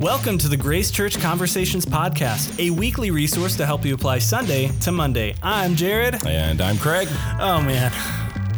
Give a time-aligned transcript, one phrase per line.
[0.00, 4.68] Welcome to the Grace Church Conversations Podcast, a weekly resource to help you apply Sunday
[4.80, 5.34] to Monday.
[5.42, 6.24] I'm Jared.
[6.26, 7.06] And I'm Craig.
[7.38, 7.92] Oh man,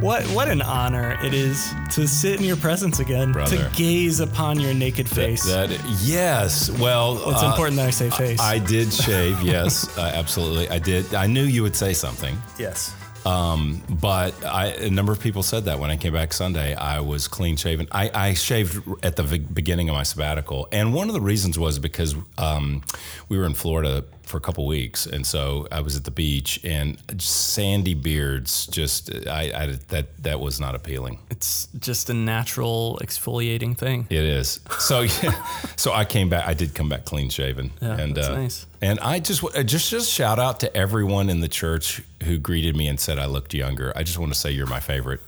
[0.00, 3.68] what what an honor it is to sit in your presence again, Brother.
[3.68, 5.44] to gaze upon your naked face.
[5.44, 5.70] That
[6.03, 6.71] yes.
[6.78, 8.38] Well, it's uh, important that I say face.
[8.38, 9.43] I did shave.
[9.43, 10.69] Yes, uh, absolutely.
[10.69, 11.13] I did.
[11.13, 12.40] I knew you would say something.
[12.56, 12.95] yes.
[13.24, 17.00] Um, but I, a number of people said that when I came back Sunday, I
[17.00, 17.86] was clean shaven.
[17.92, 21.78] I, I shaved at the beginning of my sabbatical, and one of the reasons was
[21.78, 22.82] because um,
[23.28, 26.60] we were in Florida for a couple weeks, and so I was at the beach,
[26.64, 31.18] and sandy beards just I, I that that was not appealing.
[31.30, 34.06] It's just a natural exfoliating thing.
[34.10, 34.60] It is.
[34.78, 35.46] So yeah,
[35.77, 36.46] so I came back.
[36.46, 37.72] I did come back clean shaven.
[37.80, 38.66] Yeah, and that's uh, nice.
[38.80, 42.77] And I just uh, just just shout out to everyone in the church who greeted
[42.77, 43.92] me and said I looked younger.
[43.96, 45.20] I just want to say you're my favorite.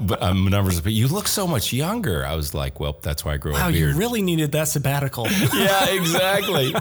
[0.00, 2.24] But um, numbers, but you look so much younger.
[2.24, 5.26] I was like, well, that's why I grew Wow, a you really needed that sabbatical.
[5.54, 6.74] yeah, exactly.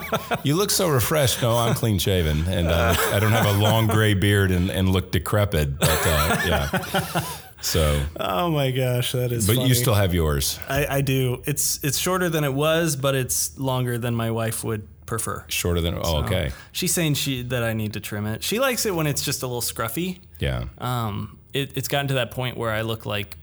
[0.44, 1.42] you look so refreshed.
[1.42, 4.90] No, I'm clean shaven, and uh, I don't have a long gray beard and, and
[4.90, 5.80] look decrepit.
[5.80, 7.24] But uh, yeah.
[7.62, 9.46] So, oh my gosh, that is.
[9.46, 9.70] but funny.
[9.70, 10.60] you still have yours.
[10.68, 11.44] I, I do.
[11.46, 15.46] It's it's shorter than it was, but it's longer than my wife would prefer.
[15.48, 18.44] Shorter than oh, okay, She's saying she that I need to trim it.
[18.44, 20.20] She likes it when it's just a little scruffy.
[20.40, 20.66] yeah.
[20.80, 23.38] Um, it, it's gotten to that point where I look like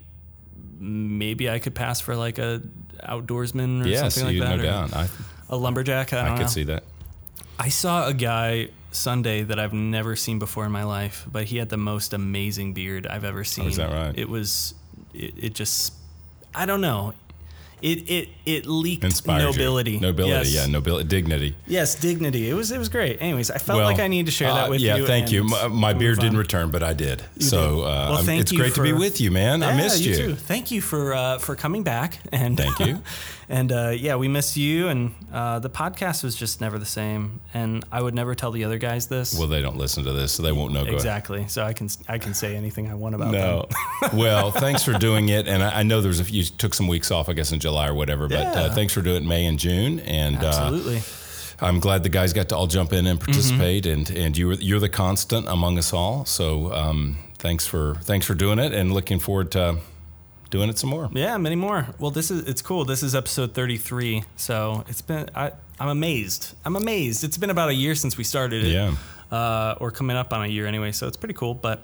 [0.79, 2.63] maybe I could pass for like a
[3.07, 4.95] outdoorsman or Yes, something like no that, or doubt.
[4.97, 5.09] I
[5.51, 6.13] a lumberjack.
[6.13, 6.47] I I could know.
[6.49, 6.85] see that.
[7.59, 11.57] I saw a guy Sunday that I've never seen before in my life, but he
[11.59, 13.65] had the most amazing beard I've ever seen.
[13.67, 14.17] Oh, is that right?
[14.17, 14.75] It was,
[15.15, 15.93] it, it just,
[16.55, 17.15] I don't know.
[17.81, 19.93] It it it leaked Inspires nobility.
[19.93, 20.01] You.
[20.01, 20.55] Nobility, Yes.
[20.55, 21.57] yeah, nobility, dignity.
[21.67, 22.49] Yes, dignity.
[22.51, 23.19] It was it was great.
[23.21, 25.03] Anyways, I felt like I needed to share that uh, with yeah, you.
[25.03, 25.45] Yeah, thank you.
[25.45, 26.25] My, my beard on.
[26.25, 27.23] didn't return, but I did.
[27.39, 27.85] so did.
[27.85, 29.63] Uh, Well, it's you great to be with you, man.
[29.63, 30.17] I Yeah, missed you.
[30.17, 30.35] too.
[30.35, 32.19] Thank you for uh, for coming back.
[32.33, 33.03] And Thank you.
[33.49, 34.89] and uh, yeah, we miss you.
[34.89, 37.41] And uh, the podcast was just never the same.
[37.55, 39.39] And I would never tell the other guys this.
[39.39, 40.85] Well, they don't listen to this, so they won't know.
[40.85, 41.47] Go exactly.
[41.49, 43.67] So I can I can say anything I want about No.
[44.03, 44.19] them.
[44.19, 46.89] well, thanks for doing it, and I, I know there's a few, you took some
[46.89, 48.29] weeks off, I guess, in July or whatever.
[48.29, 51.01] But uh, thanks for doing it in May and June, and uh, Absolutely.
[51.61, 54.11] I'm glad the guys got to all jump in and participate, Mm-hmm.
[54.13, 56.25] and and you were, you're the constant among us all.
[56.25, 59.79] So um, thanks for thanks for doing it, and looking forward to
[60.51, 61.09] doing it some more.
[61.13, 61.87] yeah, many more.
[61.99, 62.85] Well, this is it's cool.
[62.85, 64.25] This is episode 33.
[64.37, 66.55] So it's been I I'm amazed.
[66.65, 67.25] I'm amazed.
[67.25, 68.73] It's been about a year since we started it.
[68.73, 68.95] Yeah.
[69.31, 70.93] Uh, or coming up on a year anyway.
[70.93, 71.55] So it's pretty cool.
[71.55, 71.83] But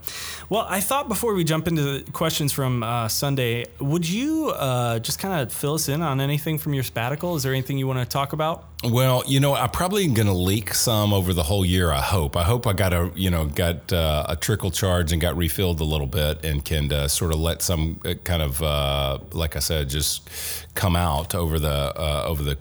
[0.48, 4.98] well, I thought before we jump into the questions from uh, Sunday, would you uh,
[4.98, 7.36] just kind of fill us in on anything from your sabbatical?
[7.36, 8.68] Is there anything you want to talk about?
[8.84, 11.90] Well, you know, I'm probably going to leak some over the whole year.
[11.90, 12.36] I hope.
[12.36, 15.80] I hope I got a, you know, got uh, a trickle charge and got refilled
[15.80, 19.56] a little bit, and can uh, sort of let some uh, kind of, uh, like
[19.56, 20.28] I said, just
[20.74, 21.68] come out over the
[21.98, 22.58] uh, over the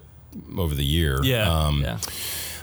[0.58, 1.18] over the year.
[1.46, 1.98] Um, yeah.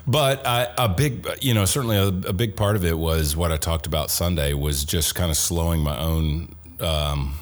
[0.06, 3.53] But I, a big, you know, certainly a, a big part of it was what
[3.53, 6.55] I talked about Sunday was just kind of slowing my own.
[6.81, 7.37] Um,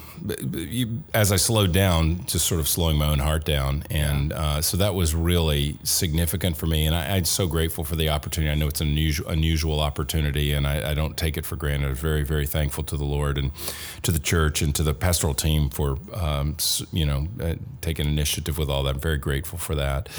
[0.53, 4.61] you- as I slowed down, just sort of slowing my own heart down, and uh,
[4.61, 6.85] so that was really significant for me.
[6.85, 8.51] And I, I'm so grateful for the opportunity.
[8.51, 11.87] I know it's an unusual, unusual opportunity, and I, I don't take it for granted.
[11.89, 13.51] I'm very, very thankful to the Lord and
[14.03, 16.55] to the church and to the pastoral team for, um,
[16.91, 18.95] you know, uh, taking initiative with all that.
[18.95, 20.09] I'm very grateful for that.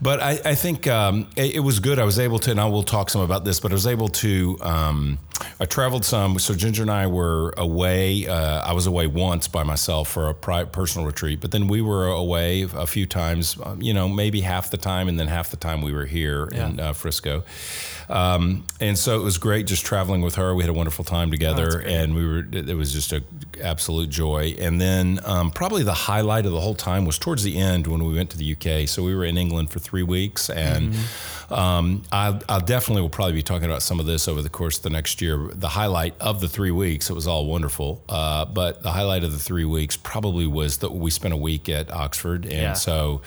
[0.00, 1.98] But I, I think um, it, it was good.
[1.98, 4.08] I was able to, and I will talk some about this, but I was able
[4.08, 4.56] to.
[4.60, 5.18] Um,
[5.60, 6.38] I traveled some.
[6.38, 8.26] So Ginger and I were away.
[8.26, 12.06] Uh, I was away once by myself for a personal retreat, but then we were
[12.08, 13.56] away a few times.
[13.62, 16.44] um, You know, maybe half the time, and then half the time we were here
[16.46, 17.42] in uh, Frisco.
[18.08, 20.54] Um, and so it was great just traveling with her.
[20.54, 22.46] We had a wonderful time together, and we were.
[22.52, 23.22] It was just a
[23.62, 24.54] absolute joy.
[24.58, 28.04] And then um, probably the highlight of the whole time was towards the end when
[28.04, 28.88] we went to the UK.
[28.88, 30.94] So we were in England for three weeks, and
[31.50, 34.76] um, I, I definitely will probably be talking about some of this over the course
[34.78, 35.50] of the next year.
[35.54, 39.32] The highlight of the three weeks, it was all wonderful, uh, but the highlight of
[39.32, 42.72] the three weeks probably was that we spent a week at Oxford, and Yeah.
[42.74, 43.22] so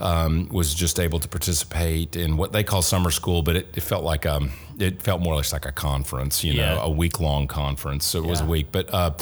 [0.00, 3.82] um, was just able to participate in what they call summer school, but it, it
[3.82, 6.82] felt like um, it felt more or less like a conference, you know, Yeah.
[6.82, 8.04] a week long conference.
[8.04, 8.92] So it was a week, but.
[8.92, 9.12] Uh,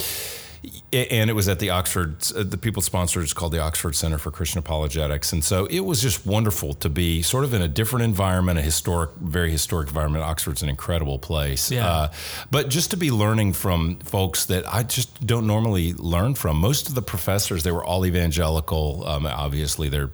[0.92, 4.18] and it was at the Oxford, uh, the people sponsored it's called the Oxford Center
[4.18, 5.32] for Christian Apologetics.
[5.32, 8.62] And so it was just wonderful to be sort of in a different environment, a
[8.62, 10.24] historic, very historic environment.
[10.24, 11.70] Oxford's an incredible place.
[11.70, 11.86] Yeah.
[11.86, 12.12] Uh,
[12.50, 16.56] but just to be learning from folks that I just don't normally learn from.
[16.58, 19.06] Most of the professors, they were all evangelical.
[19.06, 20.10] Um, obviously, they're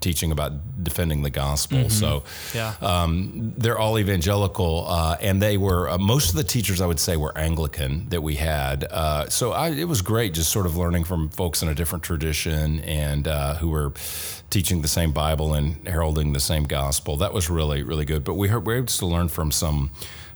[0.00, 0.52] teaching about
[0.84, 1.90] defending the gospel.
[1.90, 2.22] So
[2.54, 2.74] Yeah.
[2.80, 7.00] um, they're all evangelical, uh, and they were uh, most of the teachers I would
[7.00, 8.84] say were Anglican that we had.
[8.84, 12.04] Uh, so I, it was great just sort of learning from folks in a different
[12.04, 13.92] tradition and uh, who were
[14.50, 17.16] teaching the same Bible and heralding the same gospel.
[17.18, 18.22] That was really really good.
[18.24, 19.90] But we heard, we were able to learn from some.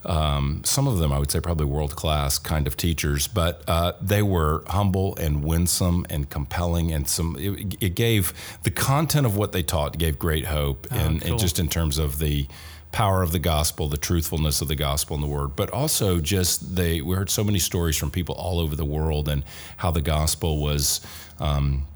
[0.04, 3.92] Um, some of them, I would say, probably world class kind of teachers, but uh,
[4.00, 7.36] they were humble and winsome and compelling, and some.
[7.38, 8.32] It, it gave
[8.62, 11.30] the content of what they taught gave great hope, and, cool.
[11.32, 12.46] and just in terms of the
[12.90, 16.74] power of the gospel, the truthfulness of the gospel and the word, but also just
[16.76, 17.00] they.
[17.00, 19.44] We heard so many stories from people all over the world and
[19.78, 21.00] how the gospel was.
[21.38, 21.86] Um,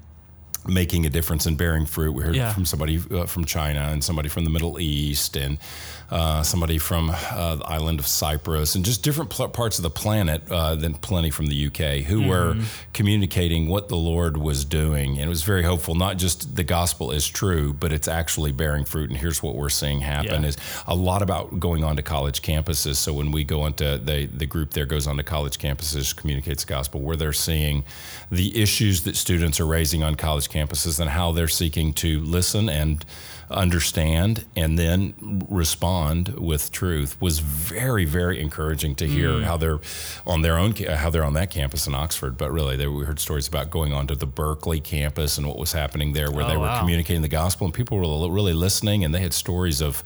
[0.69, 2.11] making a difference and bearing fruit.
[2.11, 2.53] We heard Yeah.
[2.53, 5.59] from somebody uh, from China and somebody from the Middle East and
[6.09, 9.89] uh, somebody from uh, the island of Cyprus and just different pl- parts of the
[9.89, 12.55] planet uh, than plenty from the UK who were
[12.93, 15.11] communicating what the Lord was doing.
[15.17, 18.85] And it was very hopeful, not just the gospel is true, but it's actually bearing
[18.85, 19.09] fruit.
[19.09, 20.49] And here's what we're seeing happen Yeah.
[20.49, 20.57] is
[20.87, 22.95] a lot about going on to college campuses.
[22.95, 26.63] So when we go into the, the group there goes on to college campuses, communicates
[26.63, 27.83] the gospel, where they're seeing
[28.31, 32.69] the issues that students are raising on college campuses and how they're seeking to listen
[32.69, 33.03] and
[33.49, 35.13] understand and then
[35.49, 35.96] respond
[36.37, 39.79] with truth was very very encouraging to hear how they're
[40.25, 40.73] on their own
[41.03, 43.93] how they're on that campus in Oxford but really they, we heard stories about going
[43.93, 46.79] on to the Berkeley campus and what was happening there where Oh, they were wow.
[46.79, 50.03] communicating the gospel and people were really listening and they had stories of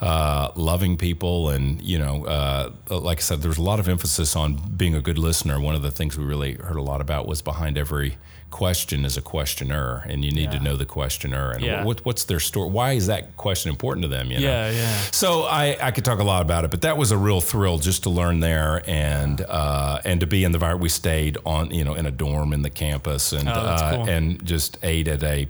[0.00, 4.34] uh, loving people and you know uh, like I said there's a lot of emphasis
[4.34, 7.26] on being a good listener one of the things we really heard a lot about
[7.28, 8.16] was behind every
[8.52, 11.84] question is a questioner and you need to know the questioner and Yeah.
[11.84, 14.96] what, what's their story why is that question important to them you know Yeah, yeah.
[15.10, 17.78] so I, I could talk a lot about it, but that was a real thrill
[17.78, 20.82] just to learn there and uh, and to be in the environment.
[20.82, 24.08] We stayed on you know in a dorm in the campus and Oh, uh, cool.
[24.08, 25.48] and just ate at a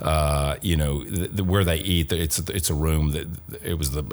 [0.00, 2.12] uh, you know the, the, where they eat.
[2.12, 3.26] It's it's a room that
[3.64, 4.04] it was the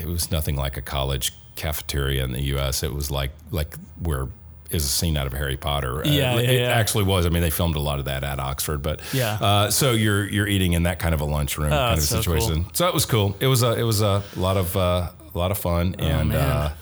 [0.00, 2.82] it was nothing like a college cafeteria in the U.S.
[2.82, 4.26] It was like like where
[4.72, 6.04] is a scene out of Harry Potter.
[6.04, 6.66] Uh, Yeah, it yeah, yeah.
[6.68, 7.26] actually was.
[7.26, 9.34] I mean, they filmed a lot of that at Oxford, but Yeah.
[9.40, 12.14] Uh, so you're you're eating in that kind of a lunchroom kind of Oh, so
[12.22, 12.40] cool.
[12.40, 12.66] situation.
[12.72, 13.36] So it was cool.
[13.40, 16.36] It was a it was a lot of uh, a lot of fun and Oh,
[16.36, 16.38] man.
[16.38, 16.74] uh,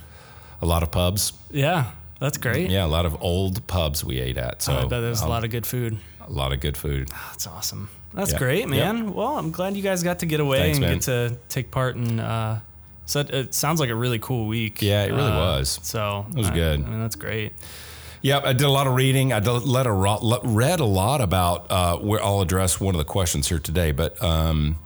[0.63, 1.33] a lot of pubs.
[1.51, 1.91] Yeah,
[2.21, 2.71] that's great.
[2.71, 4.63] Yeah, a lot of old pubs we ate at.
[4.63, 5.99] So I bet there's a um, lot of good food.
[6.27, 7.09] a lot of good food.
[7.31, 7.89] That's awesome.
[8.13, 8.39] That's Yeah.
[8.39, 8.69] great, Yep.
[8.69, 9.13] man.
[9.15, 10.95] Well, I'm glad you guys got to get away Thanks, and man.
[10.95, 12.19] get to take part in.
[13.11, 14.81] So it, it sounds like a really cool week.
[14.83, 15.81] Yeah, it really Uh, was.
[15.83, 16.81] So It was I- good.
[16.85, 17.53] I mean, that's great.
[18.23, 19.33] Yep, I did a lot of reading.
[19.33, 19.93] I let a,
[20.45, 21.67] read a lot about.
[21.71, 24.77] Uh, where I'll address one of the questions here today, but um,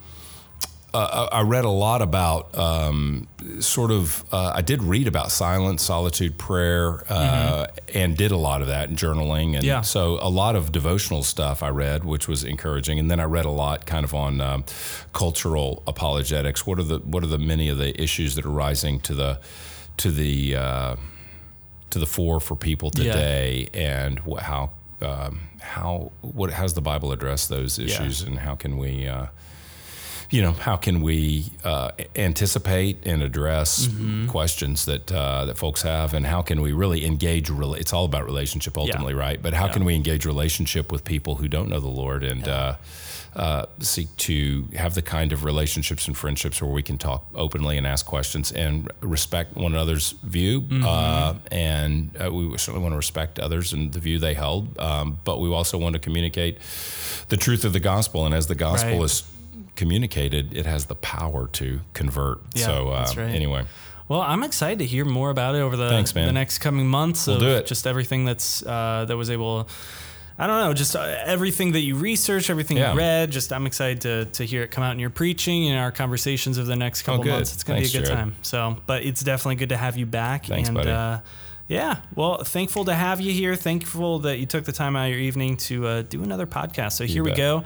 [0.95, 3.27] uh, I I read a lot about um,
[3.59, 4.23] sort of.
[4.31, 8.89] Uh, I did read about silence, solitude, prayer, uh, and did a lot of that
[8.89, 9.81] and journaling, and Yeah.
[9.81, 12.99] so a lot of devotional stuff I read, which was encouraging.
[12.99, 14.63] And then I read a lot, kind of on um,
[15.13, 16.65] cultural apologetics.
[16.67, 19.39] What are the what are the many of the issues that are rising to the
[19.97, 20.95] to the uh,
[21.89, 23.13] to the fore for people Yeah.
[23.13, 24.71] today, and wh- how
[25.01, 27.85] um, how what how's the Bible address those Yeah.
[27.85, 29.27] issues, and how can we, uh,
[30.31, 34.27] you know, how can we uh, anticipate and address Mm-hmm.
[34.27, 37.49] questions that uh, that folks have, and how can we really engage?
[37.49, 39.41] rela- It's all about relationship ultimately, right?
[39.41, 39.73] But how Yeah.
[39.73, 42.75] can we engage relationship with people who don't know the Lord and uh,
[43.35, 47.77] uh, seek to have the kind of relationships and friendships where we can talk openly
[47.77, 50.61] and ask questions and respect one another's view.
[50.61, 50.83] Mm-hmm.
[50.85, 55.19] Uh, and uh, we certainly want to respect others and the view they held, um,
[55.25, 56.57] but we also want to communicate
[57.29, 58.25] the truth of the gospel.
[58.25, 59.03] And as the gospel Right.
[59.03, 59.23] is
[59.75, 62.41] communicated, it has the power to convert.
[62.53, 63.29] Yeah, so uh, right.
[63.29, 63.65] anyway,
[64.07, 67.27] Well, I'm excited to hear more about it over the Thanks, the next coming months.
[67.27, 67.65] We'll of do it.
[67.67, 69.67] Just everything that's uh, that was able.
[70.37, 72.91] I don't know, just uh, everything that you research, everything Yeah.
[72.91, 73.31] you read.
[73.31, 76.57] Just I'm excited to to hear it come out in your preaching and our conversations
[76.59, 77.53] over the next couple Oh, months.
[77.53, 78.19] It's gonna Thanks, be a good Jared.
[78.19, 78.35] time.
[78.41, 80.45] So, but it's definitely good to have you back.
[80.45, 80.91] Thanks, and, buddy.
[80.91, 81.19] Uh,
[81.67, 83.55] yeah, well, thankful to have you here.
[83.55, 86.91] Thankful that you took the time out of your evening to uh, do another podcast.
[86.91, 87.63] So here we go.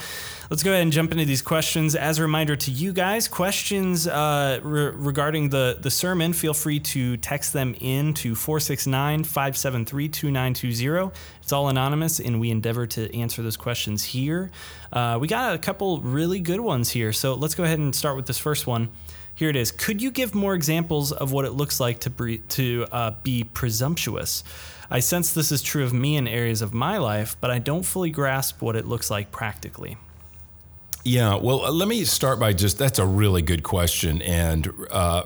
[0.49, 1.95] Let's go ahead and jump into these questions.
[1.95, 6.79] As a reminder to you guys, questions uh, re- regarding the, the sermon, feel free
[6.79, 11.11] to text them in to 469 573 2920.
[11.41, 14.49] It's all anonymous, and we endeavor to answer those questions here.
[14.93, 17.11] Uh, we got a couple really good ones here.
[17.11, 18.91] So let's go ahead and start with this first one.
[19.35, 19.71] Here it is.
[19.71, 24.43] Could you give more examples of what it looks like to to uh, be presumptuous?
[24.91, 27.83] I sense this is true of me in areas of my life, but I don't
[27.83, 29.97] fully grasp what it looks like practically.
[31.03, 34.21] Yeah, well, uh, let me start by just that's a really good question.
[34.21, 35.23] And uh,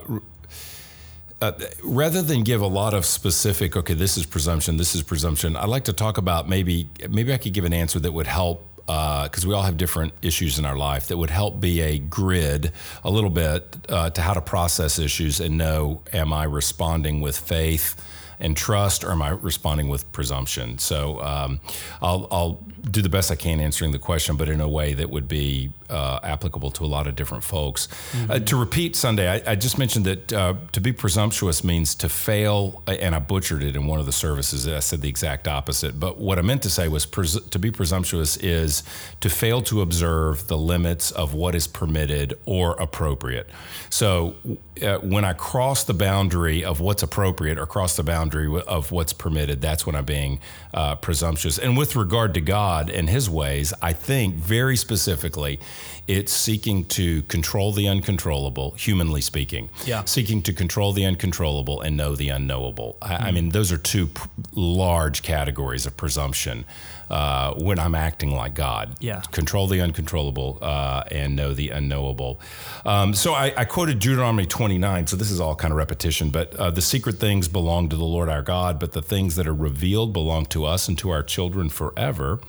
[1.41, 1.51] uh,
[1.83, 5.69] rather than give a lot of specific, okay, this is presumption, this is presumption, I'd
[5.69, 9.45] like to talk about maybe maybe I could give an answer that would help because
[9.45, 12.71] we all have different issues in our life that would help be a grid
[13.03, 17.37] a little bit uh, to how to process issues and know am I responding with
[17.37, 17.95] faith
[18.43, 20.77] and trust or am I responding with presumption?
[20.77, 21.59] So um,
[22.01, 22.59] I'll, I'll
[22.89, 25.71] do the best I can answering the question, but in a way that would be
[25.89, 27.87] uh, applicable to a lot of different folks.
[27.87, 28.31] Mm-hmm.
[28.31, 32.09] Uh, to repeat Sunday, I, I just mentioned that uh, to be presumptuous means to
[32.09, 34.67] fail, and I butchered it in one of the services.
[34.67, 35.99] I said the exact opposite.
[35.99, 38.83] But what I meant to say was pres- to be presumptuous is
[39.21, 43.49] to fail to observe the limits of what is permitted or appropriate.
[43.89, 44.35] So
[44.81, 48.32] uh, when I cross the boundary of what's appropriate or cross the boundary
[48.67, 50.39] of what's permitted, that's when I'm being
[50.73, 51.57] uh, presumptuous.
[51.57, 55.59] And with regard to God and His ways, I think very specifically,
[56.07, 59.69] it's seeking to control the uncontrollable, humanly speaking.
[59.85, 60.03] Yeah.
[60.03, 62.97] Seeking to control the uncontrollable and know the unknowable.
[63.01, 63.09] Mm.
[63.09, 63.35] I, I, hmm.
[63.35, 66.65] mean, those are two pr- large categories of presumption
[67.13, 68.95] uh, when I'm acting like God.
[68.99, 69.21] Yeah.
[69.31, 72.39] Control the uncontrollable uh, and know the unknowable.
[72.87, 75.05] Um, so I, I, quoted Deuteronomy 29.
[75.05, 78.03] So this is all kind of repetition, but uh, the secret things belong to the
[78.03, 81.21] Lord our God, but the things that are revealed belong to us and to our
[81.21, 82.39] children forever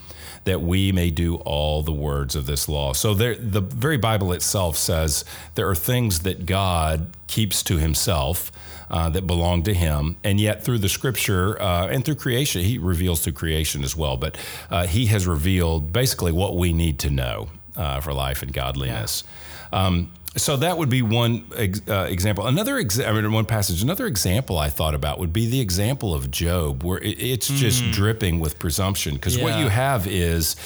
[0.45, 2.95] that we may do all the words of this law.
[2.95, 8.51] So there, the very Bible itself says there are things that God keeps to himself.
[8.91, 10.17] Uh, that belong to him.
[10.23, 14.19] And yet, through the scripture uh, and through creation, he reveals through creation as well.
[14.19, 14.37] But
[14.71, 19.25] uh, he has revealed basically what we need to know uh, for life and godliness.
[19.73, 19.87] Yeah.
[19.87, 22.47] Um, so that would be one uh, example.
[22.47, 23.83] Another exa- I mean, one passage.
[23.83, 27.85] Another example I thought about would be the example of Job, where it, it's just
[27.85, 27.93] mm.
[27.93, 29.15] dripping with presumption.
[29.15, 29.45] Because yeah.
[29.45, 30.57] what you have is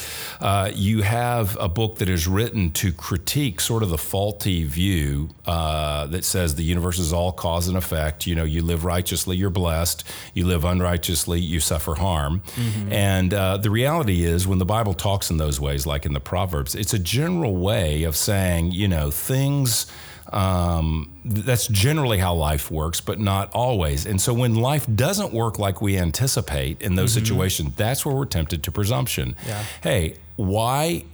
[0.41, 5.29] uh, you have a book that is written to critique sort of the faulty view
[5.47, 8.27] uh, that says the universe is all cause and effect.
[8.27, 10.03] You know, you live righteously, you're blessed.
[10.33, 12.41] You live unrighteously, you suffer harm.
[12.57, 12.93] Mm-hmm.
[12.93, 16.21] And uh, the reality is, when the Bible talks in those ways, like in the
[16.21, 19.87] Proverbs, it's a general way of saying, you know, things things
[20.33, 24.05] um, that's generally how life works, but not always.
[24.05, 27.25] And so when life doesn't work like we anticipate in those mm-hmm.
[27.25, 29.37] situations, that's where we're tempted to presumption.
[29.47, 29.65] Yeah.
[29.83, 31.05] Hey, why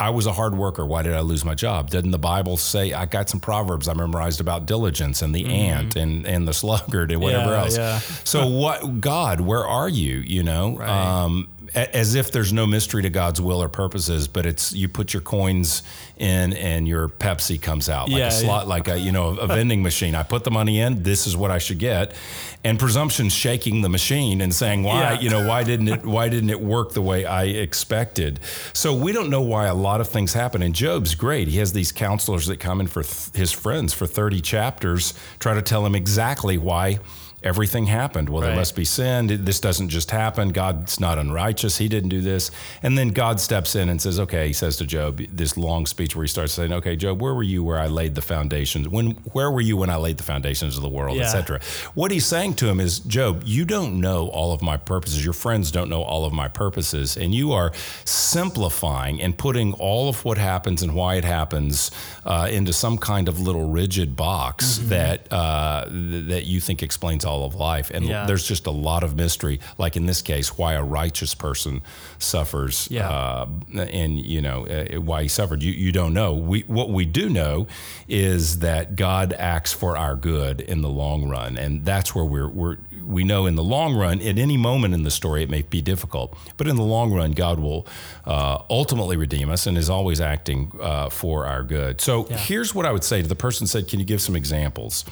[0.00, 0.84] I was a hard worker.
[0.84, 1.90] Why did I lose my job?
[1.90, 5.52] Didn't the Bible say I got some proverbs I memorized about diligence and the mm-hmm.
[5.52, 7.76] ant and, and the sluggard and whatever yeah, else?
[7.76, 7.98] Yeah.
[8.24, 10.16] So what God, where are you?
[10.18, 10.88] You know, right.
[10.88, 15.14] um, as if there's no mystery to God's will or purposes, but it's you put
[15.14, 15.82] your coins
[16.16, 18.68] in and your Pepsi comes out like yeah, a slot, yeah.
[18.68, 20.14] like a you know a vending machine.
[20.14, 21.02] I put the money in.
[21.02, 22.14] This is what I should get,
[22.62, 25.20] and presumption shaking the machine and saying why yeah.
[25.20, 28.40] you know why didn't it why didn't it work the way I expected?
[28.72, 30.62] So we don't know why a lot of things happen.
[30.62, 31.48] And Job's great.
[31.48, 35.54] He has these counselors that come in for th- his friends for 30 chapters, try
[35.54, 36.98] to tell him exactly why
[37.44, 38.28] everything happened.
[38.28, 38.48] Well, right.
[38.48, 39.44] there must be sin.
[39.44, 40.50] This doesn't just happen.
[40.50, 41.78] God's not unrighteous.
[41.78, 42.50] He didn't do this.
[42.82, 46.14] And then God steps in and says, okay, he says to Job, this long speech
[46.14, 48.88] where he starts saying, okay, Job, where were you where I laid the foundations?
[48.88, 51.24] When, where were you when I laid the foundations of the world, yeah.
[51.24, 51.60] etc.
[51.94, 55.24] What he's saying to him is, Job, you don't know all of my purposes.
[55.24, 57.16] Your friends don't know all of my purposes.
[57.16, 57.72] And you are
[58.04, 61.90] simplifying and putting all of what happens and why it happens
[62.24, 64.88] uh, into some kind of little rigid box mm-hmm.
[64.90, 67.90] that, uh, that you think explains all all of life.
[67.94, 68.26] And yeah.
[68.26, 71.82] there's just a lot of mystery, like in this case, why a righteous person
[72.18, 73.08] suffers yeah.
[73.08, 75.62] uh, and, you know, uh, why he suffered.
[75.62, 76.34] You, you don't know.
[76.34, 77.66] We, what we do know
[78.08, 81.56] is that God acts for our good in the long run.
[81.56, 85.02] And that's where we're, we're we know in the long run, at any moment in
[85.02, 87.86] the story, it may be difficult, but in the long run, God will
[88.24, 92.00] uh, ultimately redeem us and is always acting uh, for our good.
[92.00, 92.36] So yeah.
[92.36, 95.04] here's what I would say to the person said, "Can you give some examples?"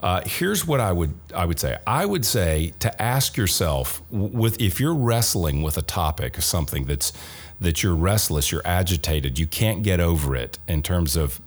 [0.00, 1.78] Uh, here's what I would I would say.
[1.86, 7.12] I would say to ask yourself with if you're wrestling with a topic, something that's
[7.60, 11.40] that you're restless, you're agitated, you can't get over it in terms of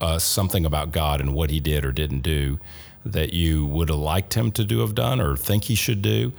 [0.00, 2.60] uh, something about God and what He did or didn't do
[3.06, 6.32] that you would have liked him to do have done or think he should do.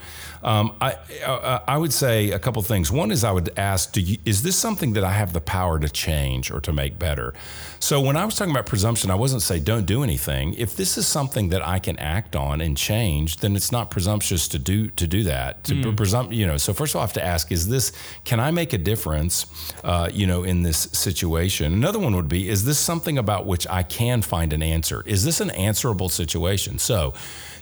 [0.44, 0.96] Um, I,
[1.26, 2.92] uh, I would say a couple things.
[2.92, 5.80] One is I would ask, do you, is this something that I have the power
[5.80, 7.34] to change or to make better?
[7.80, 10.54] So when I was talking about presumption, I wasn't saying don't do anything.
[10.56, 14.48] If this is something that I can act on and change, then it's not presumptuous
[14.50, 15.64] to do to do that.
[15.66, 15.96] To mm.
[15.96, 16.58] presumpt, you know.
[16.58, 17.92] So first of all, I have to ask: Is this?
[18.24, 19.46] Can I make a difference?
[19.84, 21.74] Uh, you know, in this situation.
[21.74, 25.04] Another one would be: Is this something about which I can find an answer?
[25.06, 26.80] Is this an answerable situation?
[26.80, 27.14] So,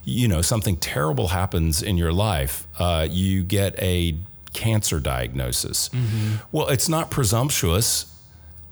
[0.04, 2.68] you know, something terrible happens in your life.
[2.80, 4.16] Uh, you get a
[4.54, 5.90] cancer diagnosis.
[5.90, 6.36] Mm-hmm.
[6.52, 8.15] Well, it's not presumptuous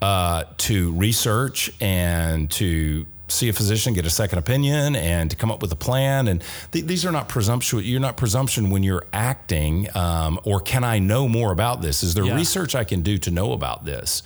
[0.02, 5.50] uh, to research and to see a physician, get a second opinion, and to come
[5.50, 6.28] up with a plan.
[6.28, 7.84] And th- these are not presumptuous.
[7.84, 9.88] You're not presumption when you're acting.
[9.96, 12.02] Um, or can I know more about this?
[12.02, 12.34] Is there Yeah.
[12.36, 14.22] research I can do to know about this?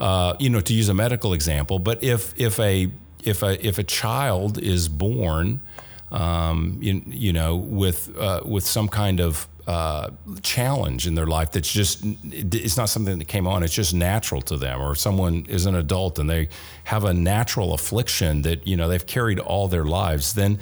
[0.00, 1.78] Uh, you know, to use a medical example.
[1.80, 2.88] But if if a
[3.24, 5.60] if a if a child is born,
[6.12, 10.10] um, you, you know, with uh, with some kind of uh,
[10.42, 13.62] challenge in their life that's just it's not something that came on.
[13.62, 14.80] It's just natural to them.
[14.80, 16.48] Or someone is an adult and they
[16.84, 20.58] have a natural affliction that you know they've carried all their lives then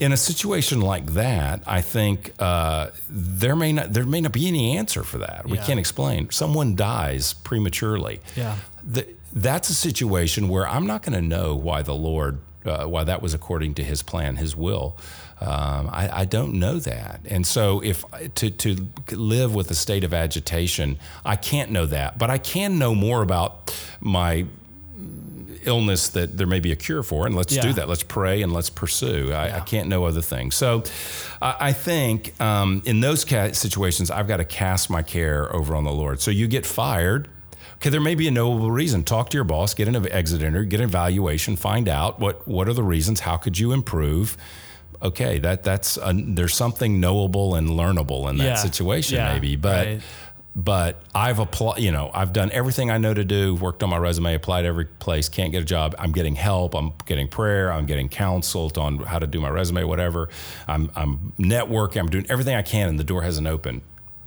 [0.00, 4.48] in a situation like that i think uh, there may not there may not be
[4.48, 5.46] any answer for that.
[5.46, 5.66] We Yeah.
[5.66, 6.30] can't explain.
[6.30, 8.20] Someone dies prematurely.
[8.34, 8.56] Yeah.
[8.94, 13.04] Th that's a situation where i'm not going to know why the lord uh, why
[13.04, 14.96] that was according to his plan his will
[15.40, 18.04] um, I, I don't know that, and so if
[18.36, 22.78] to to live with a state of agitation, I can't know that, but I can
[22.78, 24.46] know more about my
[25.64, 27.62] illness that there may be a cure for, and let's Yeah.
[27.62, 27.88] do that.
[27.88, 29.32] Let's pray and let's pursue.
[29.32, 30.54] I, I can't know other things.
[30.54, 30.84] So,
[31.42, 35.74] I, I think um, in those ca- situations, I've got to cast my care over
[35.74, 36.20] on the Lord.
[36.22, 37.28] So you get fired.
[37.76, 39.04] Okay, there may be a knowable reason.
[39.04, 42.68] Talk to your boss, get an exit interview, get an evaluation, find out what what
[42.68, 43.20] are the reasons.
[43.20, 44.36] How could you improve?
[45.02, 48.54] Okay, that that's a, there's something knowable and learnable in that Yeah.
[48.56, 49.56] situation, Yeah, maybe.
[49.56, 50.00] But right.
[50.54, 53.96] but I've applied, you know, I've done everything I know to do, worked on my
[53.96, 55.94] resume, applied every place, can't get a job.
[55.98, 59.84] I'm getting help, I'm getting prayer, I'm getting counseled on how to do my resume,
[59.84, 60.28] whatever.
[60.68, 63.80] I'm, I'm networking, I'm doing everything I can, and the door hasn't opened.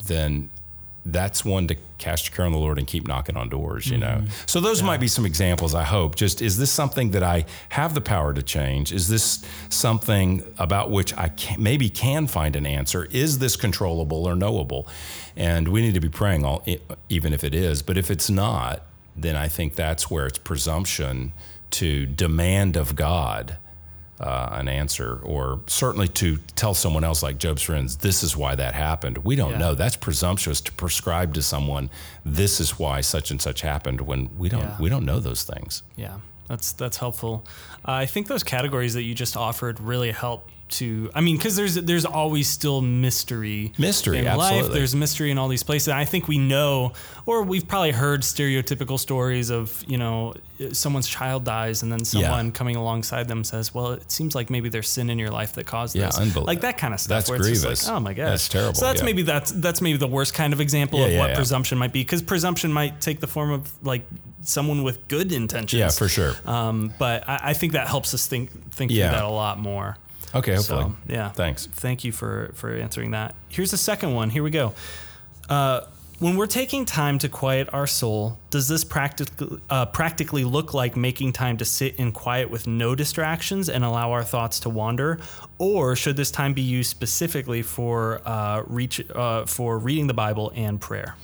[0.08, 0.50] Then
[1.06, 3.98] that's one to cast your care on the Lord and keep knocking on doors, you
[3.98, 4.08] know.
[4.08, 4.28] Mm-hmm.
[4.46, 6.16] So those might be some examples, I hope.
[6.16, 8.92] Just is this something that I have the power to change?
[8.94, 13.06] Is this something about which I can, maybe can find an answer?
[13.12, 14.88] Is this controllable or knowable?
[15.36, 16.66] And we need to be praying all
[17.10, 18.84] even if it is, but if it's not,
[19.16, 21.34] then I think that's where it's presumption
[21.72, 23.58] to demand of God
[24.24, 28.56] uh, an answer, or certainly to tell someone else, like Job's friends, this is why
[28.56, 29.18] that happened.
[29.20, 29.58] We don't Yeah.
[29.58, 29.76] know.
[29.76, 31.90] That's presumptuous to prescribe to someone.
[32.26, 34.62] This is why such and such happened when we don't.
[34.62, 34.78] Yeah.
[34.80, 35.84] We don't know those things.
[35.98, 36.16] Yeah,
[36.48, 37.46] that's that's helpful.
[37.86, 41.10] Uh, I think those categories that you just offered really help to.
[41.14, 43.74] I mean, because there's there's always still mystery.
[43.78, 44.52] Mystery, in life.
[44.54, 44.80] absolutely.
[44.80, 45.90] There's mystery in all these places.
[45.90, 46.94] And I think we know,
[47.26, 50.34] or we've probably heard stereotypical stories of you know
[50.72, 54.70] someone's child dies and then someone coming alongside them says, "Well, it seems like maybe
[54.70, 57.10] there's sin in your life that caused Yeah, this." unbel- like that kind of stuff.
[57.18, 57.88] that's where it's just grievous.
[57.88, 59.06] Like, oh my gosh, That's terrible, So that's yeah.
[59.06, 61.36] maybe that's that's maybe the worst kind of example Yeah, of yeah, what yeah.
[61.36, 64.06] presumption might be, because presumption might take the form of like
[64.42, 65.74] someone with good intentions.
[65.80, 66.34] Yeah, for sure.
[66.46, 69.10] Um, but I, I think that helps us think think Yeah.
[69.10, 69.98] through that a lot more.
[70.36, 70.84] Okay, hopefully.
[70.84, 71.68] So yeah, Thanks.
[71.68, 73.36] Thank you for for answering that.
[73.50, 74.30] Here's the second one.
[74.30, 74.74] Here we go.
[75.50, 75.82] Uh,
[76.20, 80.96] when we're taking time to quiet our soul, does this practically uh, practically look like
[80.96, 85.20] making time to sit in quiet with no distractions and allow our thoughts to wander,
[85.58, 90.52] or should this time be used specifically for uh, reach uh, for reading the Bible
[90.56, 91.16] and prayer?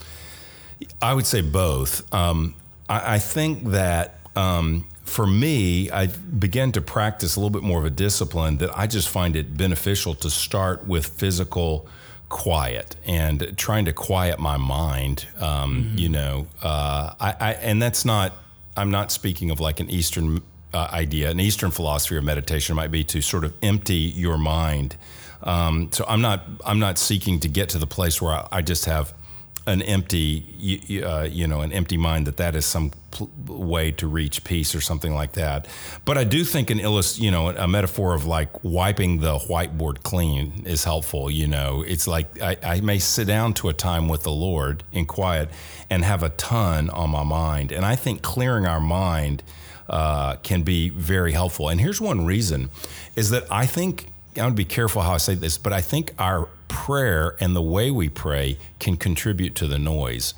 [1.01, 2.13] I would say both.
[2.13, 2.55] Um,
[2.89, 7.79] I, I think that um, for me, I began to practice a little bit more
[7.79, 11.87] of a discipline that I just find it beneficial to start with physical
[12.29, 15.25] quiet and trying to quiet my mind.
[15.39, 18.33] Um, You know, uh, I, I and that's not.
[18.77, 20.41] I'm not speaking of like an Eastern
[20.73, 21.31] uh, idea.
[21.31, 24.95] An Eastern philosophy of meditation might be to sort of empty your mind.
[25.43, 26.43] Um, so I'm not.
[26.65, 29.13] I'm not seeking to get to the place where I, I just have
[29.69, 33.91] an empty, you, uh, you know, an empty mind that that is some pl- way
[33.91, 35.67] to reach peace or something like that.
[36.05, 40.03] But I do think an illust, you know, a metaphor of like wiping the whiteboard
[40.03, 41.29] clean is helpful.
[41.29, 44.83] You know, it's like I, I may sit down to a time with the Lord
[44.91, 45.49] in quiet
[45.89, 49.43] and have a ton on my mind, and I think clearing our mind
[49.89, 51.69] uh, can be very helpful.
[51.69, 52.69] And here's one reason:
[53.15, 55.81] is that I think I want to be careful how I say this, but I
[55.81, 60.33] think our prayer and the way we pray can contribute to the noise.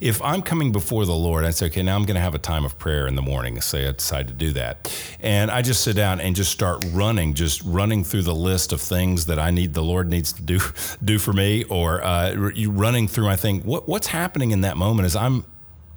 [0.00, 2.38] If I'm coming before the Lord, I say, okay, now I'm going to have a
[2.38, 3.60] time of prayer in the morning.
[3.60, 4.94] Say I decide to do that.
[5.18, 8.80] And I just sit down and just start running, just running through the list of
[8.80, 10.60] things that I need, the Lord needs to do,
[11.04, 15.06] do for me, or uh, running through, I think, what, what's happening in that moment
[15.06, 15.44] is I'm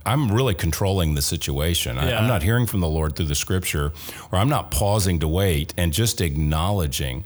[0.06, 1.98] I'm really controlling the situation.
[1.98, 2.20] I, Yeah.
[2.20, 3.94] I'm not hearing from the Lord through the scripture,
[4.32, 7.24] or I'm not pausing to wait and just acknowledging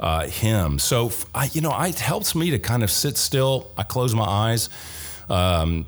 [0.00, 0.78] uh, Him.
[0.80, 3.70] So, I, you know, it helps me to kind of sit still.
[3.76, 4.68] I close my eyes.
[5.28, 5.86] Um,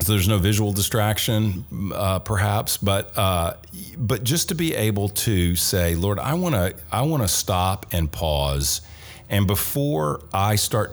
[0.00, 3.54] so there's no visual distraction, uh, perhaps, but uh,
[3.96, 7.86] but just to be able to say, Lord, I want to I want to stop
[7.90, 8.80] and pause,
[9.28, 10.92] and before I start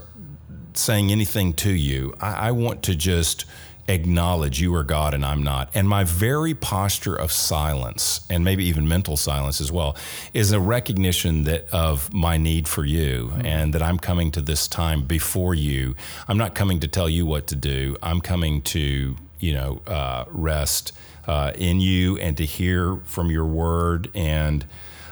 [0.74, 3.46] saying anything to you, I, I want to just
[3.88, 5.70] acknowledge you are God and I'm not.
[5.74, 9.96] And my very posture of silence, and maybe even mental silence as well,
[10.34, 13.46] is a recognition that of my need for you mm-hmm.
[13.46, 15.96] and that I'm coming to this time before you.
[16.28, 17.98] I'm not coming to tell you what to do.
[18.02, 20.92] I'm coming to, you know, uh, rest
[21.28, 24.10] uh, in you and to hear from your word.
[24.16, 24.66] And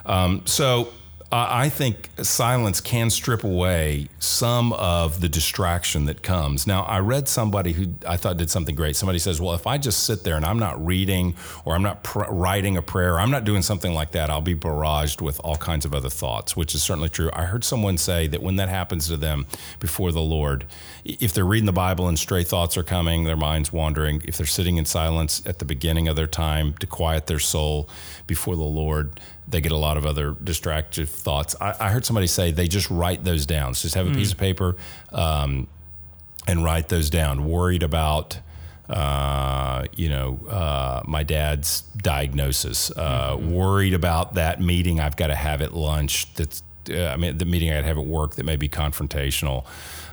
[0.05, 0.89] um, so
[1.33, 6.67] uh, I think silence can strip away some of the distraction that comes.
[6.67, 8.95] Now, I read somebody who I thought did something great.
[8.95, 11.33] Somebody says, Well, if I just sit there and I'm not reading
[11.65, 14.41] or I'm not pr- writing a prayer, or I'm not doing something like that, I'll
[14.41, 17.31] be barraged with all kinds of other thoughts, which is certainly true.
[17.33, 19.47] I heard someone say that when that happens to them
[19.79, 20.65] before the Lord,
[21.03, 24.45] if they're reading the Bible and stray thoughts are coming, their mind's wandering, if they're
[24.45, 27.89] sitting in silence at the beginning of their time to quiet their soul
[28.27, 31.55] before the Lord, they get a lot of other distractive thoughts.
[31.59, 33.73] I, I heard somebody say they just write those down.
[33.73, 34.15] So just have a mm.
[34.15, 34.75] piece of paper
[35.11, 35.67] um,
[36.47, 37.45] and write those down.
[37.47, 38.39] Worried about,
[38.89, 42.91] uh, you know, uh, my dad's diagnosis.
[42.91, 43.51] Uh, mm-hmm.
[43.51, 46.33] Worried about that meeting I've got to have at lunch.
[46.35, 49.65] That's uh, I mean, the meeting I'd have at work that may be confrontational.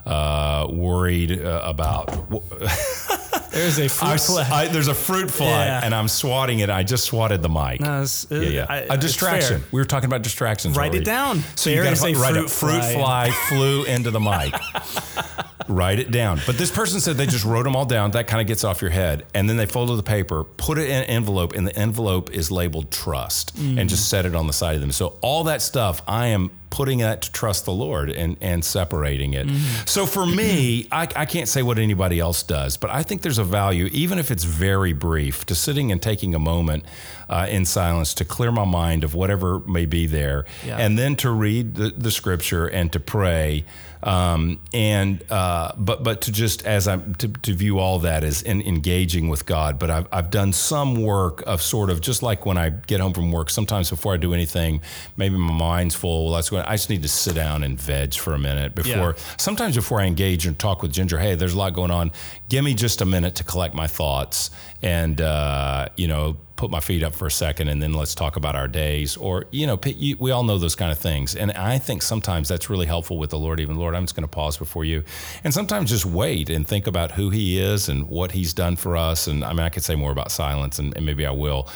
[0.07, 2.09] Uh, worried uh, about.
[3.51, 4.49] There's a fruit fly.
[4.51, 5.81] I, there's a fruit fly, yeah.
[5.83, 6.71] and I'm swatting it.
[6.71, 7.81] I just swatted the mic.
[7.81, 8.67] No, it's, yeah, yeah.
[8.69, 9.63] I, a distraction.
[9.73, 10.77] We were talking about distractions.
[10.77, 10.99] Write already.
[10.99, 11.43] it down.
[11.57, 14.55] So there you got to write fruit a fruit fly, fly flew into the mic.
[15.71, 16.41] write it down.
[16.47, 18.11] But this person said they just wrote them all down.
[18.11, 19.27] That kind of gets off your head.
[19.35, 22.51] And then they folded the paper, put it in an envelope, and the envelope is
[22.51, 23.79] labeled trust mm.
[23.79, 24.93] and just set it on the side of them.
[24.93, 29.35] So all that stuff, I am putting that to trust the Lord and, and separating
[29.35, 29.49] it.
[29.49, 29.89] Mm.
[29.89, 33.39] So for me, I, I can't say what anybody else does, but I think there's
[33.39, 36.85] a value, even if it's very brief, to sitting and taking a moment
[37.29, 40.79] uh, in silence to clear my mind of whatever may be there, yeah.
[40.79, 43.65] and then to read the, the scripture and to pray.
[44.03, 48.43] Um, and uh, but but to just as I'm to, to view all that as
[48.43, 49.79] in engaging with God.
[49.79, 53.13] But I've I've done some work of sort of just like when I get home
[53.13, 53.51] from work.
[53.51, 54.81] Sometimes before I do anything,
[55.17, 56.33] maybe my mind's full.
[56.33, 59.15] That's when I just need to sit down and veg for a minute before.
[59.17, 59.37] Yeah.
[59.37, 62.13] Sometimes before I engage and talk with Ginger, hey, there's a lot going on.
[62.49, 64.51] Give me just a minute to collect my thoughts
[64.83, 68.37] and uh, you know put my feet up for a second and then let's talk
[68.37, 69.81] about our days or you know
[70.19, 71.35] we all know those kind of things.
[71.35, 74.29] And i think sometimes that's really helpful with the lord even lord i'm just going
[74.29, 75.03] to pause before you.
[75.43, 78.95] And sometimes just wait and think about who he is and what he's done for
[78.97, 79.27] us.
[79.27, 81.67] And i mean i could say more about silence and, and maybe i will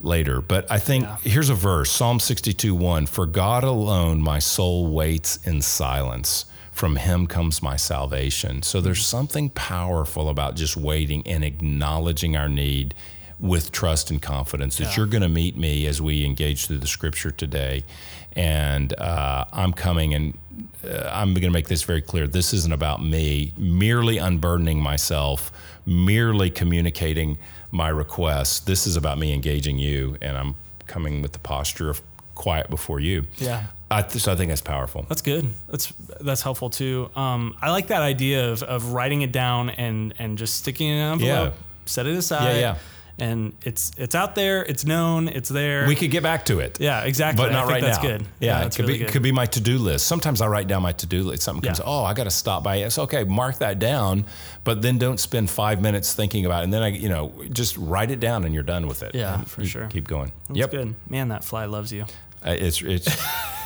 [0.00, 0.40] later.
[0.40, 1.16] But i think yeah.
[1.22, 6.96] here's a verse psalm 62 1 for god alone my soul waits in silence from
[6.96, 8.62] him comes my salvation.
[8.62, 12.94] So there's something powerful about just waiting and acknowledging our need
[13.38, 14.96] with trust and confidence that yeah.
[14.96, 17.84] you're going to meet me as we engage through the scripture today.
[18.32, 20.36] And uh, I'm coming and
[20.84, 22.26] uh, I'm going to make this very clear.
[22.26, 25.52] This isn't about me merely unburdening myself,
[25.86, 27.38] merely communicating
[27.70, 28.60] my requests.
[28.60, 30.54] This is about me engaging you, and I'm
[30.86, 32.02] coming with the posture of
[32.34, 33.24] quiet before you.
[33.36, 33.66] Yeah.
[33.90, 35.04] I th- so I think that's powerful.
[35.08, 35.50] That's good.
[35.68, 37.10] That's that's helpful too.
[37.14, 40.94] Um, I like that idea of, of writing it down and and just sticking it
[40.94, 41.52] in an envelope.
[41.54, 41.62] Yeah.
[41.86, 42.54] Set it aside.
[42.54, 42.76] Yeah, yeah.
[43.16, 44.64] And it's it's out there.
[44.64, 45.28] It's known.
[45.28, 45.86] It's there.
[45.86, 46.80] We could get back to it.
[46.80, 47.44] Yeah, exactly.
[47.44, 47.86] But not right now.
[47.86, 48.10] that's now.
[48.10, 48.22] Good.
[48.40, 49.12] Yeah, yeah it could really be good.
[49.12, 50.08] could be my to do list.
[50.08, 51.42] Sometimes I write down my to do list.
[51.42, 51.78] Something comes.
[51.78, 51.84] Yeah.
[51.86, 52.76] Oh, I got to stop by.
[52.76, 53.22] It's okay.
[53.22, 54.24] Mark that down.
[54.64, 56.64] But then don't spend five minutes thinking about it.
[56.64, 59.14] And then I, you know, just write it down and you're done with it.
[59.14, 59.86] Yeah, for sure.
[59.86, 60.32] Keep going.
[60.48, 60.70] That's yep.
[60.72, 60.96] good.
[61.08, 62.06] Man, that fly loves you.
[62.44, 63.08] Uh, it's it's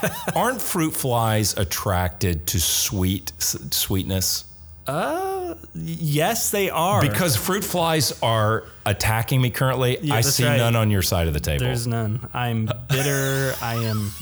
[0.37, 4.45] aren't fruit flies attracted to sweet sweetness?
[4.87, 7.03] Uh, yes, they are.
[7.03, 9.99] Because fruit flies are attacking me currently.
[10.01, 10.57] Yeah, I see right.
[10.57, 11.67] none on your side of the table.
[11.67, 12.27] There's none.
[12.33, 13.55] I'm bitter.
[13.61, 14.13] I am.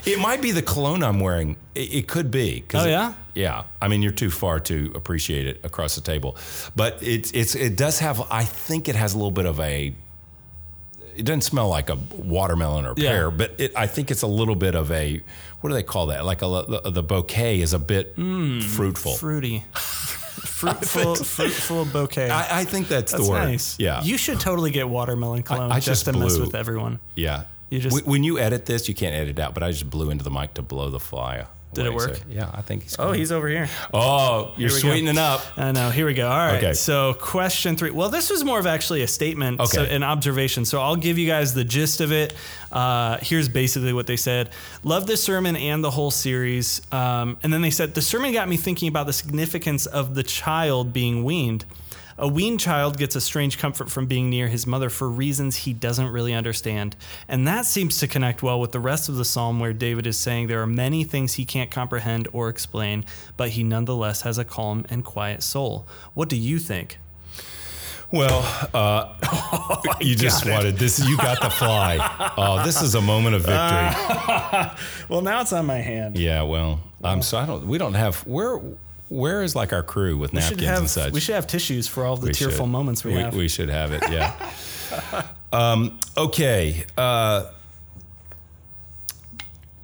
[0.06, 1.56] it might be the cologne I'm wearing.
[1.74, 2.64] It, it could be.
[2.72, 3.10] Oh yeah.
[3.10, 3.64] It, yeah.
[3.82, 6.38] I mean, you're too far to appreciate it across the table,
[6.74, 8.22] but it's it's it does have.
[8.30, 9.94] I think it has a little bit of a
[11.18, 13.36] it doesn't smell like a watermelon or pear, yeah.
[13.36, 15.20] but it, I think it's a little bit of a
[15.60, 16.24] what do they call that?
[16.24, 19.64] Like a, the, the bouquet is a bit mm, fruitful, fruity.
[19.72, 22.30] fruitful, fruitful bouquet.
[22.30, 23.44] I, I think that's, that's the word.
[23.44, 23.78] Nice.
[23.80, 26.22] Yeah, you should totally get watermelon cologne I, I just, just to blew.
[26.22, 27.00] mess with everyone.
[27.16, 29.90] Yeah, you just when you edit this, you can't edit it out, but I just
[29.90, 32.16] blew into the mic to blow the fly did it work?
[32.16, 32.96] So, yeah, I think he's.
[32.98, 33.68] Oh, he's over here.
[33.92, 35.22] Oh, you're sweetening go.
[35.22, 35.42] up.
[35.56, 35.90] I know.
[35.90, 36.28] Here we go.
[36.28, 36.56] All right.
[36.56, 36.72] Okay.
[36.72, 37.90] So, question three.
[37.90, 39.68] Well, this was more of actually a statement, okay.
[39.68, 40.64] so an observation.
[40.64, 42.34] So, I'll give you guys the gist of it.
[42.72, 44.50] Uh, here's basically what they said.
[44.82, 46.80] Love this sermon and the whole series.
[46.92, 50.22] Um, and then they said the sermon got me thinking about the significance of the
[50.22, 51.64] child being weaned.
[52.20, 55.72] A weaned child gets a strange comfort from being near his mother for reasons he
[55.72, 56.96] doesn't really understand.
[57.28, 60.18] And that seems to connect well with the rest of the psalm where David is
[60.18, 63.04] saying there are many things he can't comprehend or explain,
[63.36, 65.86] but he nonetheless has a calm and quiet soul.
[66.14, 66.98] What do you think?
[68.10, 68.40] Well,
[68.74, 70.98] uh, oh, you just wanted this.
[70.98, 71.98] You got the fly.
[72.40, 73.56] Oh, this is a moment of victory.
[73.58, 74.76] Uh,
[75.08, 76.16] well, now it's on my hand.
[76.16, 76.42] Yeah.
[76.42, 77.66] Well, well, I'm so I don't.
[77.66, 78.60] We don't have where.
[79.08, 81.12] Where is like our crew with napkins have, and such?
[81.12, 82.72] We should have tissues for all the we tearful should.
[82.72, 83.34] moments we, we, have.
[83.34, 84.02] We should have it.
[84.10, 84.52] Yeah.
[85.52, 86.84] um, okay.
[86.96, 87.46] Uh,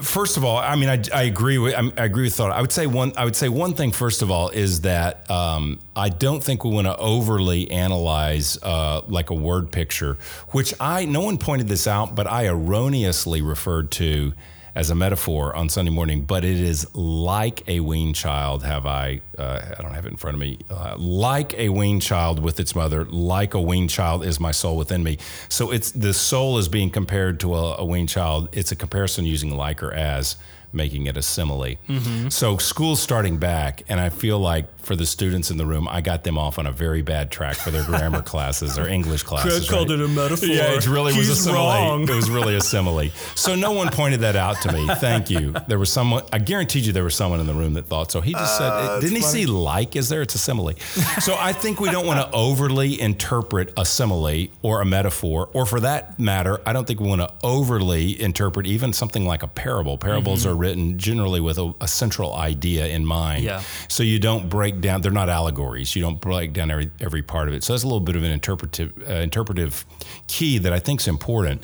[0.01, 2.51] First of all, I mean, I, I agree with I agree with thought.
[2.51, 3.13] I would say one.
[3.17, 3.93] I would say one thing.
[3.93, 9.03] First of all, is that um, I don't think we want to overly analyze uh,
[9.07, 13.93] like a word picture, which I no one pointed this out, but I erroneously referred
[13.93, 14.35] to
[14.75, 18.65] as a metaphor on Sunday morning, but it is like a weaned child.
[18.65, 19.21] Have I?
[19.39, 20.59] Uh, I don't have it in front of me.
[20.69, 24.77] Uh, like a weaned child with its mother, like a weaned child is my soul
[24.77, 25.19] within me.
[25.49, 28.49] So it's the soul is being compared to a, a weaned child.
[28.53, 30.37] It's a comparison using like or as
[30.75, 31.77] making it a simile.
[31.89, 32.29] Mm-hmm.
[32.29, 36.01] So school's starting back, and I feel like for the students in the room, I
[36.01, 39.67] got them off on a very bad track for their grammar classes or English classes.
[39.67, 40.49] Craig called it a metaphor.
[40.49, 41.67] Yeah, it really He's was a simile.
[41.67, 42.03] Wrong.
[42.03, 43.11] It was really a simile.
[43.35, 44.87] So no one pointed that out to me.
[44.97, 45.55] Thank you.
[45.67, 46.25] There was someone.
[46.33, 48.21] I guaranteed you there was someone in the room that thought so.
[48.21, 49.45] He just uh, said, "Didn't he funny.
[49.45, 49.97] see like?
[49.97, 50.23] Is there?
[50.23, 50.75] It's a simile."
[51.21, 55.67] so I think we don't want to overly interpret a simile or a metaphor, or
[55.67, 59.49] for that matter, I don't think we want to overly interpret even something like a
[59.49, 59.97] parable.
[59.97, 60.53] Parables mm-hmm.
[60.53, 63.45] are written generally with a, a, central idea in mind.
[63.45, 63.63] Yeah.
[63.89, 65.03] So you don't break down.
[65.03, 65.95] They're not allegories.
[65.95, 67.63] You don't break down every every part of it.
[67.63, 69.85] So that's a little bit of an interpretive uh, interpretive
[70.27, 71.63] key that I think is important.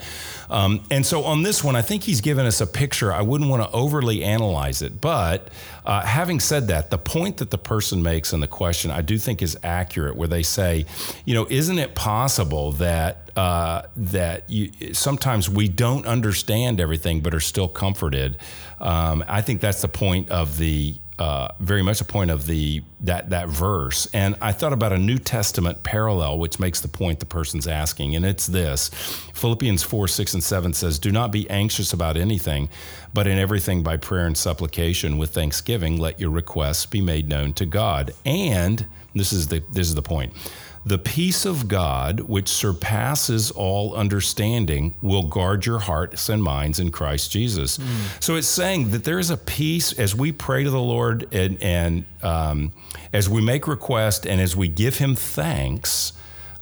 [0.51, 3.13] Um, and so on this one, I think he's given us a picture.
[3.13, 5.47] I wouldn't want to overly analyze it, but
[5.85, 9.17] uh, having said that, the point that the person makes in the question, I do
[9.17, 10.85] think is accurate, where they say,
[11.23, 17.33] you know, isn't it possible that uh, that you, sometimes we don't understand everything, but
[17.33, 18.37] are still comforted?
[18.81, 22.81] Um, I think that's the point of the uh, very much a point of the
[22.99, 24.07] that that verse.
[24.11, 28.15] And I thought about a New Testament parallel, which makes the point the person's asking,
[28.15, 28.89] and it's this:
[29.35, 32.69] Philippians four, six, and seven says, "Do not be anxious about anything,
[33.13, 37.53] but in everything by prayer and supplication with thanksgiving, let your requests be made known
[37.53, 40.33] to God." And this is the this is the point
[40.85, 46.91] the peace of God, which surpasses all understanding, will guard your hearts and minds in
[46.91, 47.77] Christ Jesus.
[47.77, 48.23] Mm.
[48.23, 51.61] So it's saying that there is a peace as we pray to the Lord and,
[51.61, 52.71] and um,
[53.13, 56.13] as we make request and as we give Him thanks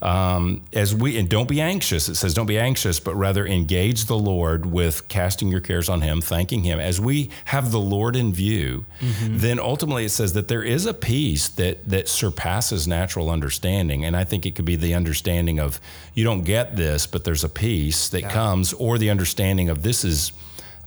[0.01, 2.09] um, as we and don't be anxious.
[2.09, 6.01] It says don't be anxious, but rather engage the Lord with casting your cares on
[6.01, 6.79] Him, thanking Him.
[6.79, 9.37] As we have the Lord in view, mm-hmm.
[9.37, 14.15] then ultimately it says that there is a peace that that surpasses natural understanding, and
[14.15, 15.79] I think it could be the understanding of
[16.13, 18.29] you don't get this, but there's a peace that yeah.
[18.29, 20.31] comes, or the understanding of this is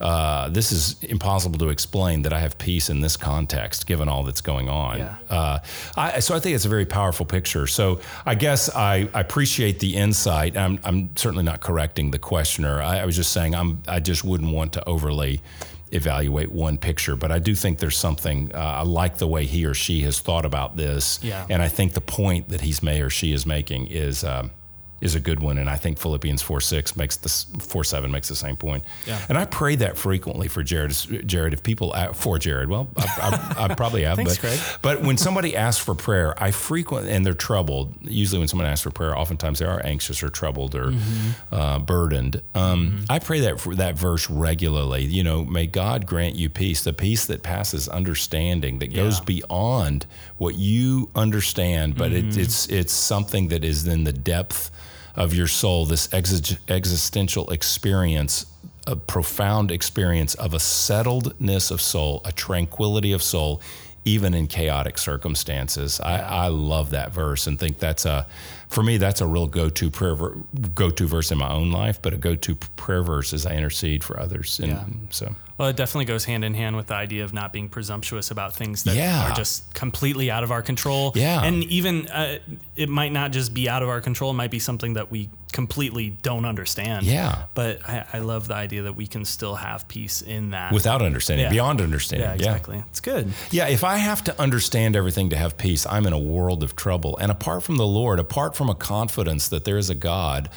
[0.03, 4.25] uh, this is impossible to explain that I have peace in this context, given all
[4.25, 4.99] that's going on.
[4.99, 5.17] Yeah.
[5.31, 5.59] Uh,
[5.97, 7.67] I, so I think it's a very powerful picture.
[7.67, 10.57] So I guess I, I appreciate the insight.
[10.57, 12.83] I'm, I'm, certainly not correcting the questioner.
[12.83, 15.41] I, I was just saying I'm, I just wouldn't want to overly
[15.93, 18.53] evaluate one picture, but I do think there's something.
[18.55, 21.47] Uh, I like the way he or she has thought about this, yeah.
[21.49, 24.25] and I think the point that he's made or she is making is.
[24.25, 24.51] Um,
[25.03, 28.29] is a good one, and I think Philippians four six makes this four seven makes
[28.29, 28.85] the same point.
[29.05, 29.21] Yeah.
[29.29, 30.93] And I pray that frequently for Jared.
[31.27, 34.17] Jared, if people for Jared, well, I, I, I probably have.
[34.23, 34.61] Thanks, but, Craig.
[34.81, 37.95] but when somebody asks for prayer, I frequently and they're troubled.
[38.03, 41.55] Usually, when someone asks for prayer, oftentimes they are anxious or troubled or mm-hmm.
[41.55, 42.41] uh, burdened.
[42.55, 43.05] Um, mm-hmm.
[43.11, 45.05] I pray that for that verse regularly.
[45.05, 49.25] You know, may God grant you peace, the peace that passes understanding, that goes yeah.
[49.25, 50.07] beyond
[50.38, 52.29] what you understand, but mm-hmm.
[52.29, 54.71] it, it's it's something that is in the depth
[55.14, 58.46] of your soul, this existential experience,
[58.87, 63.61] a profound experience of a settledness of soul, a tranquility of soul,
[64.05, 66.01] even in chaotic circumstances.
[66.01, 68.27] I, I love that verse and think that's a
[68.73, 70.17] for me, that's a real go-to prayer
[70.75, 74.19] go-to verse in my own life, but a go-to prayer verse as I intercede for
[74.19, 74.59] others.
[74.59, 74.85] And yeah.
[75.11, 78.31] so, well, it definitely goes hand in hand with the idea of not being presumptuous
[78.31, 79.31] about things that yeah.
[79.31, 81.13] are just completely out of our control.
[81.15, 82.39] Yeah, and even uh,
[82.75, 85.29] it might not just be out of our control; it might be something that we
[85.53, 87.05] completely don't understand.
[87.05, 90.73] Yeah, but I, I love the idea that we can still have peace in that
[90.73, 91.51] without understanding, yeah.
[91.51, 92.29] beyond understanding.
[92.29, 92.77] Yeah, exactly.
[92.79, 92.85] Yeah.
[92.89, 93.33] It's good.
[93.51, 96.75] Yeah, if I have to understand everything to have peace, I'm in a world of
[96.75, 97.19] trouble.
[97.19, 100.48] And apart from the Lord, apart from from a confidence that there is a God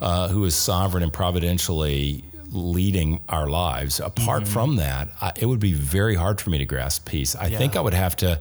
[0.00, 3.98] uh, who is sovereign and providentially leading our lives.
[3.98, 7.34] Apart from that, I, it would be very hard for me to grasp peace.
[7.34, 8.38] I think I would have to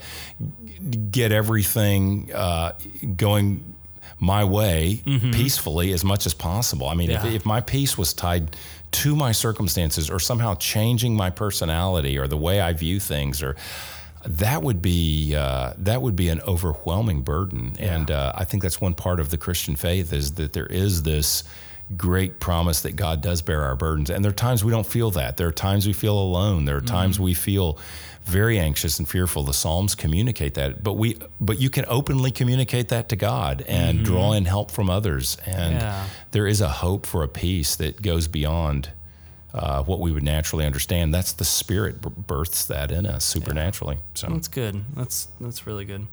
[1.10, 2.74] get everything uh,
[3.16, 3.74] going
[4.20, 5.02] my way
[5.34, 6.88] peacefully as much as possible.
[6.88, 7.26] I mean, Yeah.
[7.26, 8.56] if, if my peace was tied
[8.92, 13.56] to my circumstances or somehow changing my personality or the way I view things or
[14.28, 18.80] that would be uh, that would be an overwhelming burden, and uh, I think that's
[18.82, 21.44] one part of the Christian faith is that there is this
[21.96, 25.12] great promise that God does bear our burdens, and there are times we don't feel
[25.12, 25.38] that.
[25.38, 26.66] There are times we feel alone.
[26.66, 27.80] There are times we feel
[28.26, 29.44] very anxious and fearful.
[29.44, 34.04] The Psalms communicate that, but we but you can openly communicate that to God and
[34.04, 36.06] draw in help from others, and Yeah.
[36.32, 38.90] there is a hope for a peace that goes beyond.
[39.54, 41.14] Uh, what we would naturally understand.
[41.14, 43.98] That's the Spirit b- births that in us supernaturally.
[44.14, 44.84] So That's good.
[44.96, 46.06] That's that's really good.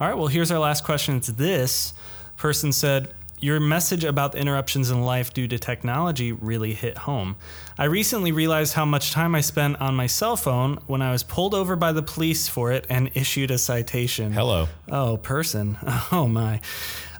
[0.00, 0.14] All right.
[0.16, 1.16] Well, here's our last question.
[1.16, 1.94] It's this
[2.36, 3.14] person said.
[3.40, 7.36] Your message about the interruptions in life due to technology really hit home.
[7.78, 11.22] I recently realized how much time I spent on my cell phone when I was
[11.22, 14.32] pulled over by the police for it and issued a citation.
[14.32, 14.66] hello.
[14.90, 15.78] Oh, person.
[16.10, 16.60] Oh, my.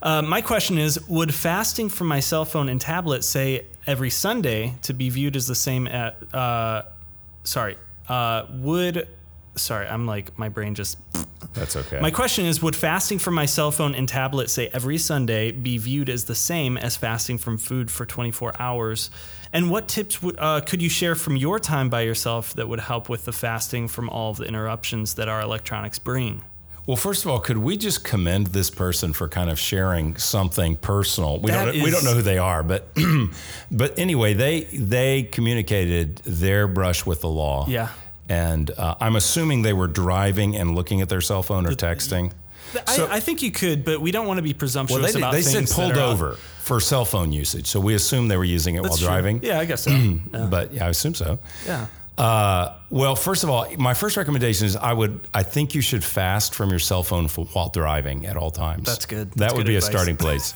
[0.02, 4.74] Uh, my question is Would fasting from my cell phone and tablet say every Sunday
[4.82, 6.82] to be viewed as the same at, uh,
[7.42, 7.76] sorry,
[8.08, 9.08] uh, would,
[9.56, 10.98] sorry, I'm like, my brain just.
[11.54, 11.98] That's okay.
[11.98, 15.78] My question is Would fasting from my cell phone and tablet say every Sunday be
[15.78, 19.10] viewed as the same as fasting from food for 24 hours?
[19.52, 22.80] And what tips would, uh, could you share from your time by yourself that would
[22.80, 26.42] help with the fasting from all of the interruptions that our electronics bring?
[26.88, 30.74] Well, first of all, could we just commend this person for kind of sharing something
[30.76, 31.38] personal?
[31.38, 32.88] We That don't we don't know who they are, but
[33.70, 37.66] but anyway, they they communicated their brush with the law.
[37.68, 37.90] Yeah.
[38.30, 42.32] And uh, I'm assuming they were driving and looking at their cell phone or texting.
[42.86, 45.18] So- I, I think you could, but we don't want to be presumptuous Well, they,
[45.18, 47.94] about they said things that pulled are out- over for cell phone usage, so we
[47.94, 49.06] assume they were using it while true.
[49.06, 49.40] driving.
[49.42, 49.90] Yeah, I guess so.
[49.90, 50.46] yeah.
[50.50, 51.38] But yeah, I assume so.
[51.66, 51.86] yeah.
[52.18, 56.02] Uh, well, first of all, my first recommendation is I would I think you should
[56.02, 58.84] fast from your cell phone while driving at all times.
[58.84, 59.30] That's good.
[59.32, 59.88] That would good be advice.
[59.88, 60.54] a starting place.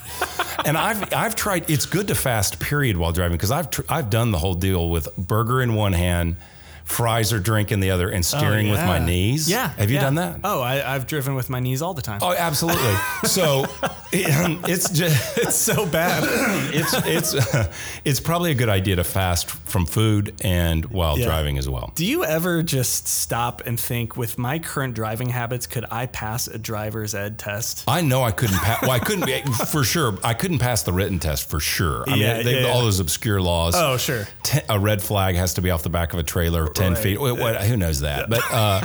[0.65, 1.71] and I've I've tried.
[1.71, 4.91] It's good to fast period while driving because I've tr- I've done the whole deal
[4.91, 6.37] with burger in one hand,
[6.85, 9.49] fries or drink in the other, and steering with my Oh, knees.
[9.49, 9.69] Yeah.
[9.69, 10.03] Have you yeah.
[10.03, 10.41] done that?
[10.43, 12.19] Oh, I, I've driven with my knees all the time.
[12.23, 12.95] Oh, absolutely.
[13.25, 13.67] so
[14.13, 16.23] it- it's just it's so bad.
[16.75, 16.95] it's
[17.35, 17.67] it's
[18.05, 21.27] it's probably a good idea to fast from food and while Yeah.
[21.27, 21.93] driving as well.
[21.95, 26.47] Do you ever just stop and think, with my current driving habits, could I pass
[26.49, 27.85] a driver's ed test?
[27.89, 28.83] I know I couldn't pass.
[28.83, 30.19] Well, I couldn't be for sure.
[30.23, 32.05] I couldn't pass the written test for sure.
[32.09, 33.75] I Yeah, mean, they, yeah, all those obscure laws.
[33.77, 34.27] Oh, sure.
[34.43, 37.03] Te- a red flag has to be off the back of a trailer ten Right.
[37.03, 37.21] feet.
[37.21, 38.29] What, what- who knows that?
[38.29, 38.85] But uh,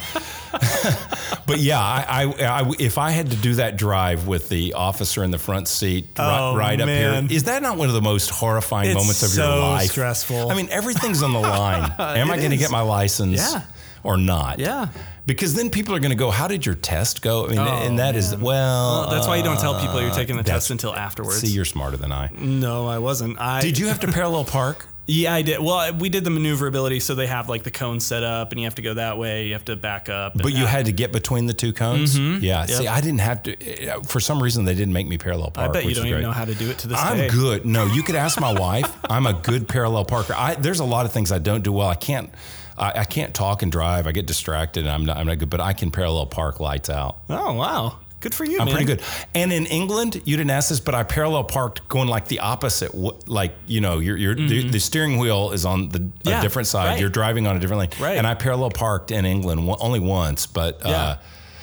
[1.46, 2.06] but yeah, I,
[2.40, 5.68] I, I if I had to do that drive with the officer in the front
[5.68, 9.24] seat Oh, right up here, is that not one of the most horrifying It's moments
[9.24, 9.92] of your life?
[9.92, 10.52] stressful.
[10.52, 11.92] I mean, everything's on the line.
[12.00, 13.38] Am I going to get my license?
[13.54, 13.64] Yeah.
[14.04, 14.60] Or not?
[14.60, 14.88] Yeah.
[15.26, 17.64] Because then people are going to go, "How did your test go?" I mean, Oh,
[17.64, 18.40] and that is man.
[18.42, 19.02] well.
[19.02, 21.40] Well, that's why you don't tell people you're taking the test until afterwards.
[21.42, 22.30] See, you're smarter than I.
[22.34, 23.38] no, I wasn't.
[23.42, 24.88] I Did you have to parallel park?
[25.10, 25.60] Yeah, I did.
[25.62, 28.66] Well, we did the maneuverability, so they have like the cone set up, and you
[28.66, 29.48] have to go that way.
[29.48, 30.34] You have to back up.
[30.36, 30.70] But you out.
[30.70, 32.18] had to get between the two cones.
[32.20, 32.66] Yeah.
[32.66, 33.88] See, I didn't have to.
[33.90, 35.70] uh, For some reason, they didn't make me parallel park.
[35.70, 37.30] I bet you don't even know how to do it to this I'm day.
[37.30, 37.66] good.
[37.66, 38.94] No, you could ask my wife.
[39.10, 40.34] I'm a good parallel parker.
[40.36, 41.88] I, there's a lot of things I don't do well.
[41.88, 42.30] I can't.
[42.78, 44.08] I, I can't talk and drive.
[44.08, 44.82] I get distracted.
[44.86, 45.16] And I'm not.
[45.18, 45.50] I'm not good.
[45.50, 47.18] But I can parallel park lights out.
[47.30, 48.76] Oh wow, good for you, I'm man.
[48.76, 49.02] pretty good.
[49.36, 52.94] And in England, you didn't ask this, but I parallel parked going like the opposite.
[53.28, 56.30] Like you know, you're, you're the, the steering wheel is on the Mm-hmm.
[56.30, 56.88] Yeah, a different side.
[56.88, 57.00] right.
[57.00, 58.02] You're driving on a different lane.
[58.02, 58.18] Right.
[58.18, 60.82] And I parallel parked in England only once, but.
[60.86, 60.92] Yeah.
[60.92, 61.18] Uh,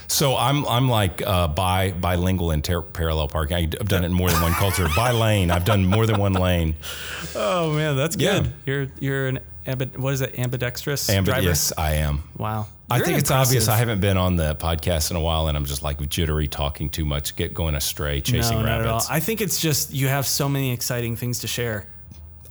[0.06, 3.56] so I'm I'm like uh, bi bilingual in ter- parallel parking.
[3.56, 4.86] I've done it in more than one culture.
[4.94, 6.74] By lane, I've done more than one lane.
[7.34, 8.40] Oh man, that's Yeah.
[8.40, 8.52] good.
[8.66, 10.38] You're you're an ambi- what is it?
[10.38, 11.42] Ambidextrous but driver.
[11.42, 12.22] yes, I am.
[12.36, 12.66] Wow.
[12.90, 13.68] I think it's obvious.
[13.68, 16.90] I haven't been on the podcast in a while, and I'm just like jittery, talking
[16.90, 18.92] too much, get going astray, chasing no, not at all.
[18.94, 19.10] rabbits.
[19.10, 21.86] I think it's just you have so many exciting things to share.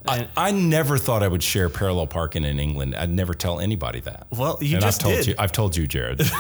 [0.05, 2.93] And, I never thought I would share parallel parking in England.
[2.95, 4.27] I'd never tell anybody that.
[4.31, 5.27] well, you and just I've told did.
[5.27, 5.35] you.
[5.39, 6.21] I've told you, Jared.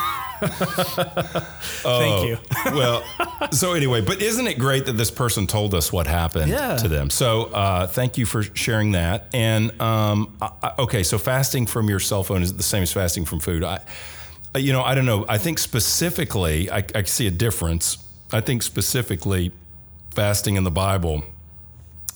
[0.43, 2.37] Thank you.
[2.65, 3.03] well,
[3.51, 6.75] so anyway, but isn't it great that this person told us what happened Yeah.
[6.77, 7.09] to them?
[7.09, 9.27] So uh, thank you for sharing that.
[9.33, 12.91] And um, I, I- okay, so fasting from your cell phone is the same as
[12.91, 13.63] fasting from food.
[13.63, 13.79] I,
[14.55, 15.25] you know, I don't know.
[15.27, 17.97] I think specifically, I, I see a difference.
[18.31, 19.51] I think specifically,
[20.11, 21.23] fasting in the Bible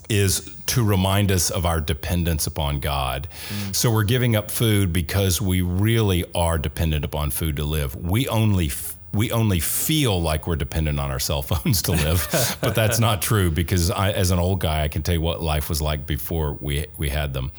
[0.09, 3.27] is to remind us of our dependence upon God.
[3.71, 7.95] So we're giving up food because we really are dependent upon food to live.
[7.95, 12.57] We only f- we only feel like we're dependent on our cell phones to live,
[12.61, 15.41] but that's not true because I, as an old guy, I can tell you what
[15.41, 17.51] life was like before we we had them.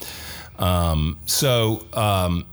[0.59, 1.87] Um, so.
[1.93, 2.47] Um,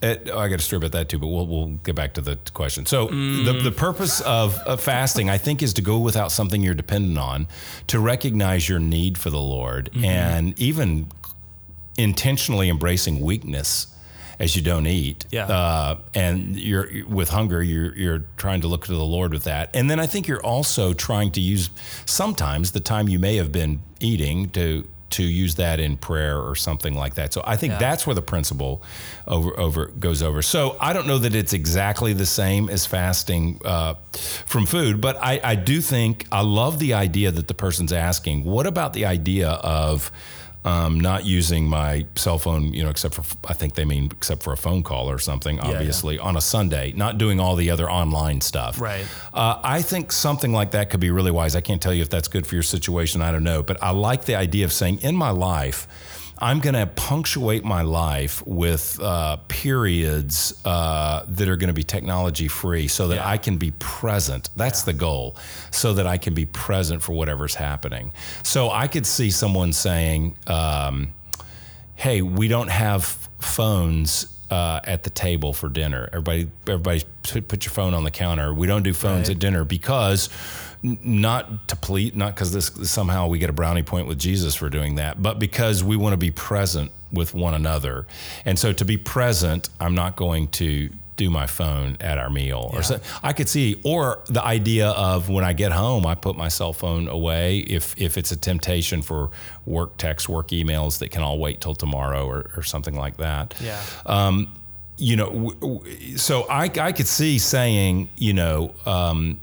[0.00, 2.20] it, oh, I got a story about that too, but we'll, we'll get back to
[2.20, 2.86] the question.
[2.86, 3.44] So, mm.
[3.44, 7.18] the, the purpose of, of, fasting, I think, is to go without something you're dependent
[7.18, 7.48] on,
[7.88, 10.04] to recognize your need for the Lord, mm-hmm.
[10.04, 11.08] and even
[11.96, 13.88] intentionally embracing weakness
[14.38, 15.26] as you don't eat.
[15.30, 15.46] Yeah.
[15.46, 19.74] Uh, and you're with hunger, you're you're trying to look to the Lord with that.
[19.74, 21.70] And then I think you're also trying to use
[22.06, 26.54] sometimes the time you may have been eating to to use that in prayer or
[26.54, 27.32] something like that.
[27.32, 27.78] So I think yeah.
[27.78, 28.82] that's where the principle
[29.26, 30.42] over over goes over.
[30.42, 33.94] So I don't know that it's exactly the same as fasting uh,
[34.46, 38.44] from food, but I, I do think I love the idea that the person's asking.
[38.44, 40.10] What about the idea of
[40.64, 44.42] um, not using my cell phone, you know, except for I think they mean except
[44.42, 46.28] for a phone call or something, obviously yeah, yeah.
[46.28, 48.80] on a Sunday, not doing all the other online stuff.
[48.80, 49.06] Right.
[49.32, 51.54] Uh, I think something like that could be really wise.
[51.54, 53.22] I can't tell you if that's good for your situation.
[53.22, 55.86] I don't know, but I like the idea of saying in my life
[56.40, 61.82] I'm going to punctuate my life with uh, periods uh, that are going to be
[61.82, 63.28] technology free so that yeah.
[63.28, 64.48] I can be present.
[64.56, 64.92] That's yeah.
[64.92, 65.36] the goal,
[65.70, 68.12] so that I can be present for whatever's happening.
[68.44, 71.12] So I could see someone saying, um,
[71.96, 73.04] Hey, we don't have
[73.38, 74.34] phones.
[74.50, 77.04] Uh, at the table for dinner, everybody, everybody,
[77.42, 78.54] put your phone on the counter.
[78.54, 79.36] We don't do phones right.
[79.36, 80.30] at dinner because
[80.82, 84.68] not to plead, not because this somehow we get a brownie point with Jesus for
[84.68, 88.06] doing that, but because we want to be present with one another.
[88.44, 92.70] And so to be present, I'm not going to do my phone at our meal
[92.72, 92.78] yeah.
[92.78, 96.36] or so I could see or the idea of when I get home I put
[96.36, 99.30] my cell phone away if if it's a temptation for
[99.66, 103.54] work text work emails that can all wait till tomorrow or, or something like that
[103.60, 104.54] yeah um,
[104.96, 109.40] you know w- w- so I, I could see saying you know um,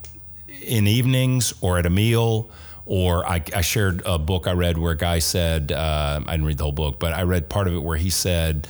[0.66, 2.50] in evenings or at a meal.
[2.88, 6.46] Or I, I shared a book I read where a guy said, uh, I didn't
[6.46, 8.68] read the whole book, but I read part of it where he said,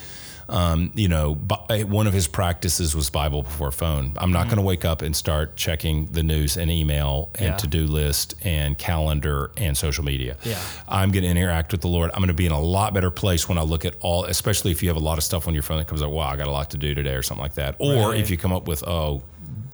[0.48, 4.14] um, you know, one of his practices was Bible before phone.
[4.18, 4.50] I'm not mm-hmm.
[4.50, 7.58] going to wake up and start checking the news and email and yeah.
[7.58, 10.38] to do list and calendar and social media.
[10.44, 10.62] Yeah.
[10.88, 12.12] I'm going to interact with the Lord.
[12.14, 14.72] I'm going to be in a lot better place when I look at all, especially
[14.72, 16.36] if you have a lot of stuff on your phone that comes up, wow, I
[16.36, 17.76] got a lot to do today or something like that.
[17.80, 18.20] Or right.
[18.20, 19.24] if you come up with, oh,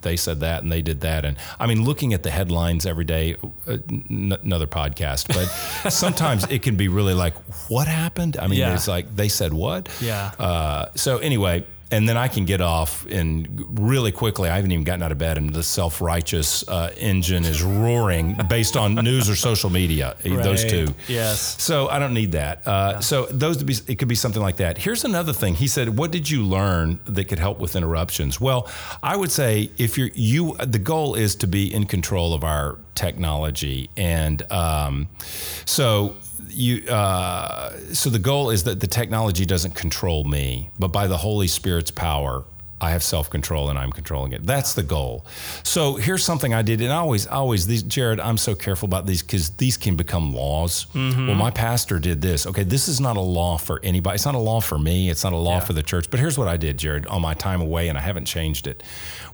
[0.01, 1.25] they said that and they did that.
[1.25, 3.35] And I mean, looking at the headlines every day,
[3.67, 7.35] uh, n- another podcast, but sometimes it can be really like,
[7.69, 8.37] what happened?
[8.37, 8.73] I mean, yeah.
[8.73, 9.89] it's like they said what?
[10.01, 10.31] Yeah.
[10.37, 14.49] Uh, so anyway, and then I can get off and really quickly.
[14.49, 18.37] I haven't even gotten out of bed, and the self righteous uh, engine is roaring
[18.49, 20.15] based on news or social media.
[20.25, 20.41] Right.
[20.41, 20.93] Those two.
[21.07, 21.61] Yes.
[21.61, 22.65] So I don't need that.
[22.65, 22.99] Uh, yeah.
[22.99, 24.77] So those be, it could be something like that.
[24.77, 25.55] Here's another thing.
[25.55, 28.69] He said, "What did you learn that could help with interruptions?" Well,
[29.03, 32.77] I would say if you're you, the goal is to be in control of our
[32.95, 35.09] technology, and um,
[35.65, 36.15] so
[36.51, 41.17] you uh, so the goal is that the technology doesn't control me, but by the
[41.17, 42.45] Holy Spirit's power,
[42.81, 44.43] I have self control and I'm controlling it.
[44.43, 45.25] That's the goal.
[45.63, 49.05] So here's something I did, and I always, always these, Jared, I'm so careful about
[49.05, 50.87] these because these can become laws.
[50.95, 51.27] Mm-hmm.
[51.27, 52.47] Well, my pastor did this.
[52.47, 54.15] Okay, this is not a law for anybody.
[54.15, 55.11] It's not a law for me.
[55.11, 55.65] It's not a law yeah.
[55.65, 56.09] for the church.
[56.09, 58.81] But here's what I did, Jared, on my time away, and I haven't changed it.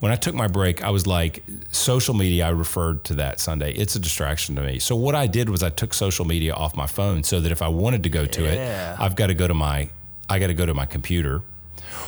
[0.02, 2.48] When I took my break, I was like, social media.
[2.48, 3.72] I referred to that Sunday.
[3.72, 4.80] It's a distraction to me.
[4.80, 7.62] So what I did was I took social media off my phone, so that if
[7.62, 8.94] I wanted to go to yeah.
[8.94, 9.90] it, I've got to go to my,
[10.30, 11.44] I got to go to my computer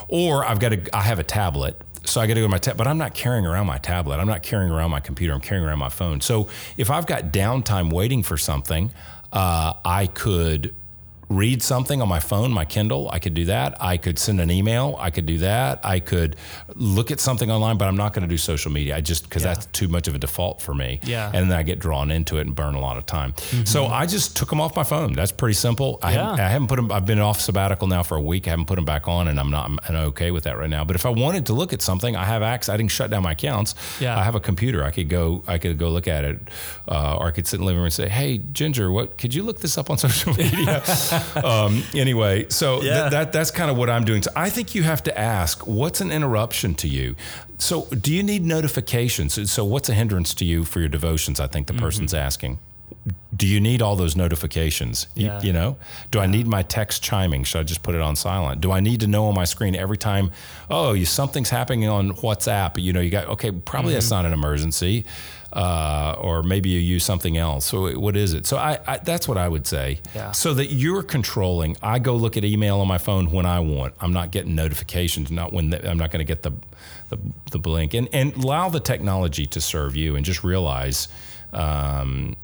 [0.08, 1.80] or I've got to, I have a tablet.
[2.06, 4.18] So I got to go to my tab, but I'm not carrying around my tablet.
[4.18, 5.34] I'm not carrying around my computer.
[5.34, 6.22] I'm carrying around my phone.
[6.22, 8.92] So if I've got downtime waiting for something,
[9.32, 10.74] uh, I could
[11.30, 13.82] read something on my phone, my Kindle, I could do that.
[13.82, 15.80] I could send an email, I could do that.
[15.84, 16.36] I could
[16.76, 18.96] look at something online, but I'm not going to do social media.
[18.96, 19.54] I just because yeah.
[19.54, 21.00] that's too much of a default for me.
[21.04, 21.32] Yeah.
[21.32, 23.34] And then I get drawn into it and burn a lot of time.
[23.34, 23.66] Mm-hmm.
[23.66, 25.14] So I just took them off my phone.
[25.14, 26.00] That's pretty simple.
[26.02, 26.24] I, yeah.
[26.24, 26.92] haven't, I haven't put them.
[26.92, 28.48] I've been off sabbatical now for a week.
[28.48, 29.70] I haven't put them back on, and I'm not.
[29.70, 30.84] I'm okay with that right now.
[30.84, 32.74] But if I wanted to look at something, I have access.
[32.74, 33.76] I didn't shut down my accounts.
[34.00, 34.18] Yeah.
[34.18, 34.84] I have a computer.
[34.84, 35.44] I could go.
[35.48, 36.40] I could go look at it,
[36.88, 39.20] uh, or I could sit in the living room and say, "Hey, Ginger, what?
[39.20, 40.82] Could you look this up on social media?"
[41.44, 43.02] um, anyway, so yeah.
[43.02, 44.22] th- that that's kind of what I'm doing.
[44.22, 47.16] So I think you have to ask, what's an interruption to you?
[47.58, 49.52] So do you need notifications?
[49.52, 51.40] So what's a hindrance to you for your devotions?
[51.40, 51.84] I think the mm-hmm.
[51.84, 52.60] person's asking.
[53.36, 55.08] Do you need all those notifications?
[55.16, 55.40] Yeah.
[55.40, 55.78] You, you know,
[56.12, 56.20] do.
[56.20, 57.44] I need my text chiming?
[57.46, 58.62] Should I just put it on silent?
[58.62, 60.32] Do I need to know on my screen every time?
[60.70, 62.82] Oh, you, something's happening on WhatsApp.
[62.82, 63.52] You know, you got okay.
[63.52, 63.96] Probably mm-hmm.
[63.96, 65.06] that's not an emergency.
[65.54, 67.66] uh, or maybe you use something else.
[67.66, 68.46] So what is it?
[68.46, 70.00] So I, I that's what I would say.
[70.14, 70.32] Yeah.
[70.32, 71.76] So that you're controlling.
[71.82, 73.96] I go look at email on my phone when I want.
[74.00, 75.32] I'm not getting notifications.
[75.32, 76.52] Not when the, I'm not going to get the,
[77.10, 77.18] the
[77.52, 77.94] the blink.
[77.94, 80.16] And and allow the technology to serve you.
[80.16, 81.08] And just realize.
[81.52, 82.36] Um,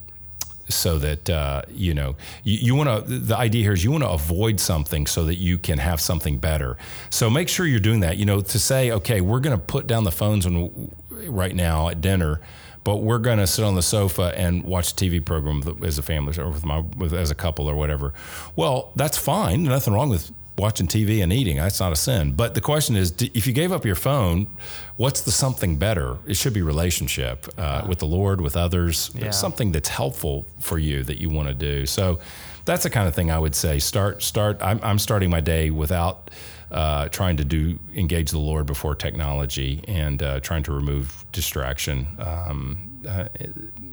[0.70, 4.04] so that uh, you know you, you want to the idea here is you want
[4.04, 6.78] to avoid something so that you can have something better.
[7.10, 9.88] So make sure you're doing that you know to say okay we're going to put
[9.88, 12.42] down the phones when, right now at dinner
[12.86, 16.04] but we're going to sit on the sofa and watch a TV program as a
[16.04, 18.14] family or with my with, as a couple or whatever.
[18.56, 19.64] Well that's fine.
[19.64, 21.58] Nothing wrong with watching TV and eating.
[21.58, 22.32] That's not a sin.
[22.34, 24.48] But the question is, if you gave up your phone,
[24.96, 26.18] what's the something better?
[26.26, 29.32] It should be relationship uh, with the Lord, with others, Yeah.
[29.32, 31.86] something that's helpful for you that you want to do.
[31.86, 32.20] So
[32.64, 33.80] that's the kind of thing I would say.
[33.80, 34.58] Start, start.
[34.62, 36.32] I'm, I'm starting my day without
[36.72, 42.08] uh, trying to do engage the Lord before technology and uh, trying to remove distraction.
[42.18, 43.26] Um, uh,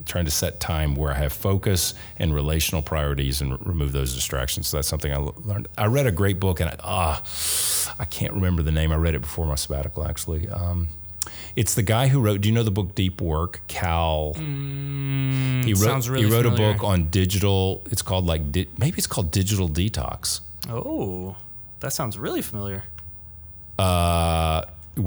[0.07, 4.15] trying to set time where I have focus and relational priorities and r- remove those
[4.15, 4.69] distractions.
[4.69, 5.69] So that's something I learned.
[5.79, 7.23] I read a great book and I, ah,
[7.99, 8.93] I can't remember the name.
[8.93, 10.49] I read it before my sabbatical actually.
[10.49, 10.89] Um,
[11.55, 12.41] it's the guy who wrote.
[12.41, 13.61] Do you know the book Deep Work?
[13.69, 14.33] Cal.
[14.35, 14.47] he wrote.
[14.47, 17.83] Mm, sounds really he wrote a book on digital.
[17.91, 20.41] It's called like di- maybe it's called Digital Detox.
[20.69, 21.37] Oh,
[21.81, 22.85] that sounds really familiar.
[23.79, 24.63] Uh,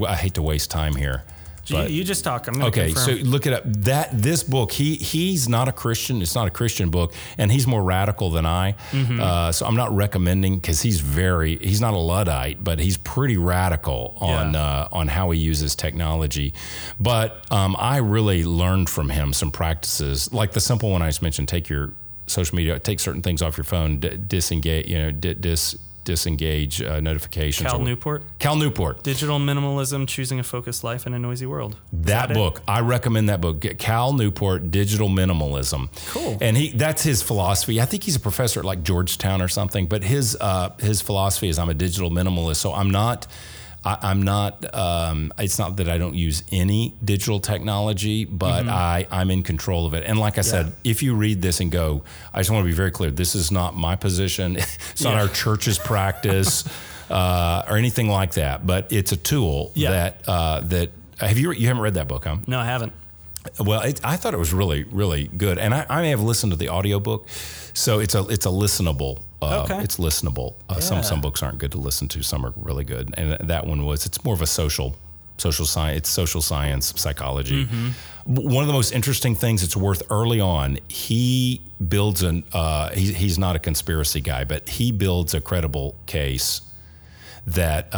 [0.06, 1.24] I hate to waste time here.
[1.70, 2.46] You, you just talk.
[2.48, 3.62] I'm Okay, so look it up.
[3.66, 6.22] That this book, he he's not a Christian.
[6.22, 8.72] It's not a Christian book, and he's more radical than I.
[8.92, 9.20] Mm-hmm.
[9.20, 13.36] Uh, so I'm not recommending because he's very he's not a luddite, but he's pretty
[13.36, 14.60] radical on Yeah.
[14.62, 16.52] uh, on how he uses technology.
[17.00, 21.22] But um, I really learned from him some practices, like the simple one I just
[21.22, 21.92] mentioned: take your
[22.26, 25.76] social media, take certain things off your phone, d- disengage, you know, di- dis
[26.06, 27.70] disengage uh, notifications.
[27.70, 28.22] Cal or- Newport.
[28.38, 29.02] Cal Newport.
[29.02, 31.76] Digital minimalism: choosing a focused life in a noisy world.
[31.92, 32.34] That it?
[32.34, 33.60] book, I recommend that book.
[33.60, 35.90] Get Cal Newport, Digital Minimalism.
[36.08, 36.38] Cool.
[36.40, 37.78] And he that's his philosophy.
[37.80, 39.86] I think he's a professor at like Georgetown or something.
[39.86, 42.56] But his uh, his philosophy is I'm a digital minimalist.
[42.56, 43.26] So I'm not.
[43.86, 44.52] I, I'm not.
[44.74, 49.86] Um, it's not that I don't use any digital technology, but I I'm in control
[49.86, 50.02] of it.
[50.06, 52.02] And like I said, if you read this and go,
[52.34, 53.10] I just want to be very clear.
[53.10, 54.56] This is not my position.
[54.92, 56.64] It's not our church's practice.
[57.08, 59.90] Uh, or anything like that, but it's a tool Yeah.
[59.90, 62.38] that uh, that have you you haven't read that book, huh?
[62.48, 62.92] No, I haven't.
[63.60, 66.50] Well, it, I thought it was really, really good, and I, I may have listened
[66.50, 67.28] to the audiobook,
[67.74, 69.20] so it's a it's a listenable.
[69.46, 69.80] Uh, Okay.
[69.82, 70.54] It's listenable.
[70.68, 71.02] Uh, Some Yeah.
[71.02, 72.22] some books aren't good to listen to.
[72.22, 74.06] Some are really good, and that one was.
[74.06, 74.96] It's more of a social
[75.38, 75.98] social science.
[75.98, 77.68] It's social science psychology.
[78.26, 79.62] W- One of the most interesting things.
[79.62, 80.78] It's worth early on.
[80.88, 82.44] He builds an.
[82.52, 86.62] Uh, he, he's not a conspiracy guy, but he builds a credible case
[87.46, 87.92] that.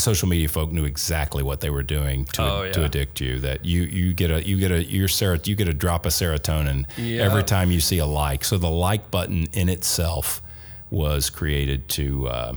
[0.00, 3.38] Social media folk knew exactly what they were doing to, Oh, to addict you.
[3.40, 6.12] That you you get a you get a your sero, you get a drop of
[6.12, 7.22] serotonin Yeah.
[7.24, 8.44] every time you see a like.
[8.44, 10.42] So the like button in itself
[10.90, 12.52] was created to uh,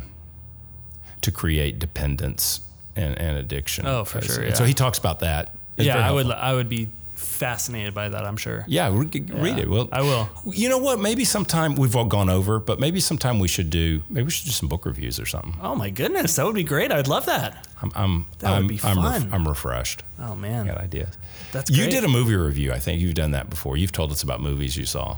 [1.21, 2.61] to create dependence
[2.95, 3.85] and, and addiction.
[3.87, 5.53] Oh, for sure, And So he talks about that.
[5.77, 6.27] It's yeah, I would.
[6.29, 6.87] I would be
[7.23, 8.25] fascinated by that.
[8.25, 8.65] I'm sure.
[8.67, 9.69] Yeah, re- read it.
[9.69, 10.29] Well, I will.
[10.45, 10.99] You know what?
[10.99, 14.03] Maybe sometime we've all gone over, but maybe sometime we should do.
[14.09, 15.55] Maybe we should do some book reviews or something.
[15.61, 16.91] Oh my goodness, that would be great.
[16.91, 17.67] I'd love that.
[17.81, 19.29] I'm I'm That would I'm, be I'm, fun.
[19.33, 20.03] I'm refreshed.
[20.19, 21.17] Oh I man, got ideas.
[21.51, 22.71] that's You did a movie review.
[22.71, 23.77] I think you've done that before.
[23.77, 25.17] You've told us about movies you saw.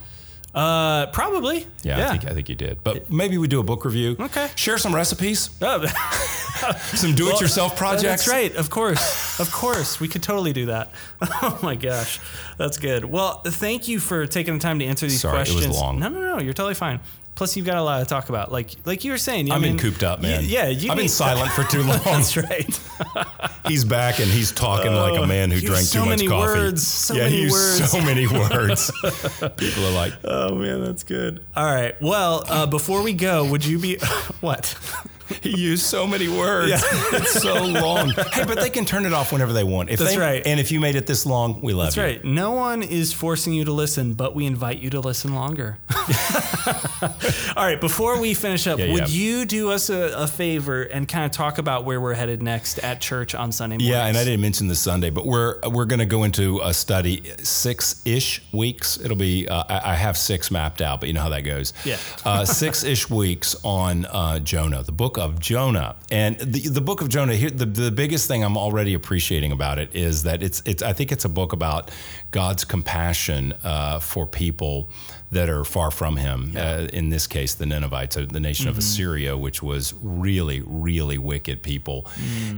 [0.55, 1.67] Uh, probably.
[1.83, 2.81] Yeah, I think I think you did.
[2.81, 4.15] But maybe we do a book review.
[4.17, 4.47] Okay.
[4.55, 5.85] Share some recipes, Oh,
[6.95, 8.03] some do-it-yourself projects.
[8.25, 8.55] That's right.
[8.55, 9.39] Of course.
[9.39, 9.99] Of course.
[9.99, 10.91] We could totally do that.
[11.41, 12.19] Oh my gosh.
[12.57, 13.03] That's good.
[13.05, 15.75] Well, thank you for taking the time to answer these Sorry, it was questions.
[15.77, 15.99] long.
[15.99, 16.39] No, no, no.
[16.39, 17.01] You're totally fine.
[17.35, 18.49] Plus, you've got a lot to talk about.
[18.51, 19.51] Like, like you were saying.
[19.51, 20.43] I've been cooped up, you- man.
[20.45, 21.99] yeah, you I've been silent for too long.
[22.03, 22.79] That's right.
[23.67, 26.05] He's back and he's talking like a man who Oh, you drank use too so
[26.05, 26.59] much many coffee.
[26.59, 27.91] words, so yeah, many he used words.
[27.91, 28.91] so many words.
[29.57, 31.43] People are like, Oh man, that's good.
[31.55, 31.99] All right.
[32.01, 33.97] Well, uh, before we go, would you be
[34.41, 34.77] what?
[35.41, 36.71] he used so many words.
[36.85, 38.09] it's so long.
[38.33, 39.89] Hey, but they can turn it off whenever they want.
[39.89, 40.41] If That's they, right.
[40.45, 42.01] And if you made it this long, we love That's you.
[42.03, 42.25] That's right.
[42.25, 45.77] No one is forcing you to listen, but we invite you to listen longer.
[47.55, 47.79] All right.
[47.79, 49.21] Before we finish up, Yeah, would yeah.
[49.39, 52.79] you do us a, a favor and kind of talk about where we're headed next
[52.79, 53.89] at church on Sunday mornings?
[53.89, 56.73] Yeah, and I didn't mention this Sunday, but we're we're going to go into a
[56.73, 58.99] study six ish weeks.
[58.99, 61.73] It'll be uh, I, I have six mapped out, but you know how that goes.
[61.83, 61.97] Yeah.
[62.25, 67.01] uh, six ish weeks on uh, Jonah, the book of Jonah, and the the book
[67.01, 67.35] of Jonah.
[67.35, 70.93] Here, the the biggest thing I'm already appreciating about it is that it's it's I
[70.93, 71.91] think it's a book about
[72.31, 74.89] God's compassion uh, for people
[75.31, 76.53] that are far from Him.
[76.55, 81.17] Uh, in this case, the Ninevites, uh, the nation of Assyria, which was really really
[81.17, 82.07] wicked people,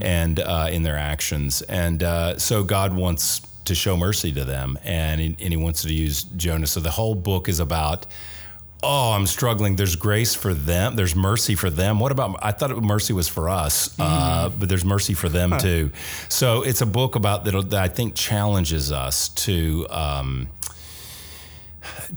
[0.01, 4.77] and uh, in their actions, and uh, so God wants to show mercy to them,
[4.83, 6.67] and and he wants to use Jonah.
[6.67, 8.05] So the whole book is about.
[8.83, 9.75] Oh, I'm struggling.
[9.75, 10.95] There's grace for them.
[10.95, 11.99] There's mercy for them.
[11.99, 12.37] What about?
[12.43, 15.91] I thought mercy was for us, uh, but there's mercy for them too.
[16.29, 20.49] So it's a book about that, that I think challenges us to um,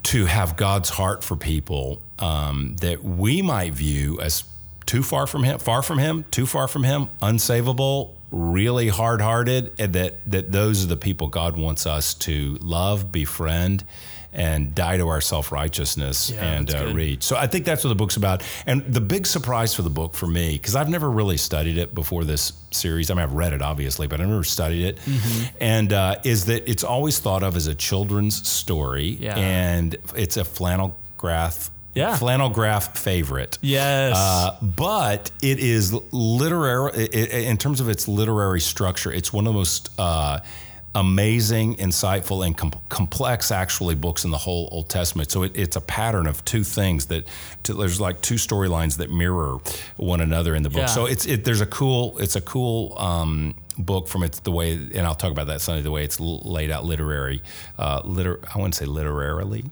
[0.03, 4.45] to have God's heart for people um, that we might view as
[4.85, 9.73] too far from Him, far from Him, too far from Him, unsavable, really hard hearted,
[9.79, 13.85] and that that those are the people God wants us to love, befriend.
[14.33, 17.25] And die to our self righteousness Yeah, and uh, reach.
[17.25, 18.45] So I think that's what the book's about.
[18.65, 21.95] And the big surprise for the book for me, because I've never really studied it
[21.97, 23.11] before this series.
[23.11, 24.97] I mean, I've read it obviously, but I've never studied it.
[24.99, 25.57] Mm-hmm.
[25.61, 29.37] And uh, is that it's always thought of as a children's story, Yeah.
[29.37, 31.71] and it's a flannel graph.
[31.93, 32.17] Yeah.
[32.17, 33.59] flannel graph favorite.
[33.63, 34.17] Yes.
[34.17, 39.13] Uh, but it is literary i- i- in terms of its literary structure.
[39.13, 40.39] It's one of the most uh,
[40.95, 45.31] amazing, insightful, and com- complex actually books in the whole Old Testament.
[45.31, 47.27] So it, it's a pattern of two things that
[47.65, 49.59] to, there's like two storylines that mirror
[49.97, 50.81] one another in the book.
[50.81, 50.87] Yeah.
[50.87, 52.97] So it's it, there's a cool it's a cool.
[52.99, 56.21] Um, book from its the way and I'll talk about that Sunday the way it's
[56.21, 57.43] laid out literary
[57.79, 59.65] uh liter I wouldn't say literarily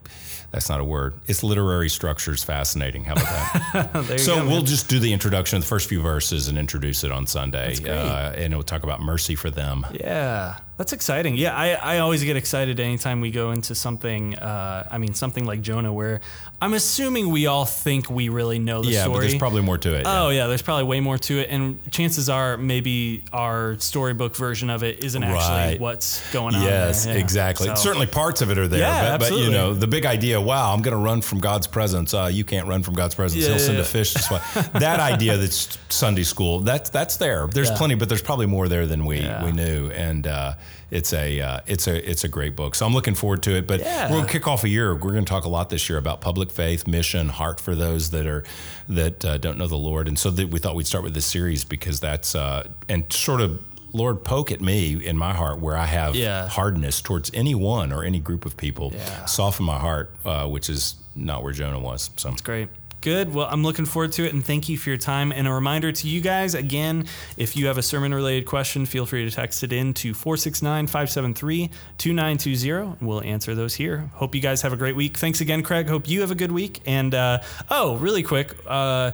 [0.51, 4.36] that's not a word it's literary structure is fascinating how about that there you so
[4.36, 7.26] go, we'll just do the introduction, of the first few verses, and introduce it on
[7.26, 9.86] Sunday, uh, and we'll talk about mercy for them.
[9.92, 11.36] Yeah, that's exciting.
[11.36, 14.36] Yeah, I, I always get excited anytime we go into something.
[14.38, 16.20] Uh, I mean, something like Jonah, where
[16.62, 19.14] I'm assuming we all think we really know the Yeah, story.
[19.16, 20.05] but there's probably more to it.
[20.07, 24.70] Oh yeah, there's probably way more to it, and chances are maybe our storybook version
[24.70, 26.62] of it isn't actually what's going on.
[26.62, 27.14] Yes, there.
[27.14, 27.20] Yeah.
[27.20, 27.66] exactly.
[27.68, 30.38] So- Certainly, parts of it are there, Yeah, but, but you know, the big idea.
[30.41, 32.14] Wow, I'm going to run from God's presence.
[32.14, 33.43] Uh, you can't run from God's presence.
[33.43, 34.14] Yeah, He'll send yeah, a fish.
[34.14, 34.41] to
[34.74, 36.61] that idea that's Sunday school.
[36.61, 37.47] That's that's there.
[37.47, 37.76] There's Yeah.
[37.76, 39.45] plenty, but there's probably more there than we Yeah.
[39.45, 39.91] we knew.
[39.91, 40.55] And uh,
[40.91, 42.74] it's a uh, it's a it's a great book.
[42.74, 43.66] So I'm looking forward to it.
[43.66, 44.11] But Yeah.
[44.11, 44.95] we'll kick off a year.
[44.95, 48.11] We're going to talk a lot this year about public faith, mission, heart for those
[48.11, 48.45] that are
[48.89, 50.09] that uh, don't know the Lord.
[50.09, 53.41] And so that we thought we'd start with this series because that's uh, and sort
[53.41, 53.61] of.
[53.93, 56.49] Lord, poke at me in my heart where I have Yeah.
[56.49, 58.93] hardness towards anyone or any group of people.
[58.95, 59.24] Yeah.
[59.26, 62.11] Soften my heart, uh, which is not where Jonah was.
[62.16, 62.68] So it's Great.
[63.01, 63.32] Good.
[63.32, 65.30] Well, I'm looking forward to it and thank you for your time.
[65.30, 69.07] And a reminder to you guys again, if you have a sermon related question, feel
[69.07, 74.11] free to text it in to 469 573 2920 and we'll answer those here.
[74.14, 75.16] Hope you guys have a great week.
[75.16, 75.86] Thanks again, Craig.
[75.89, 76.80] Hope you have a good week.
[76.86, 77.39] And uh,
[77.70, 79.12] oh, really quick, uh,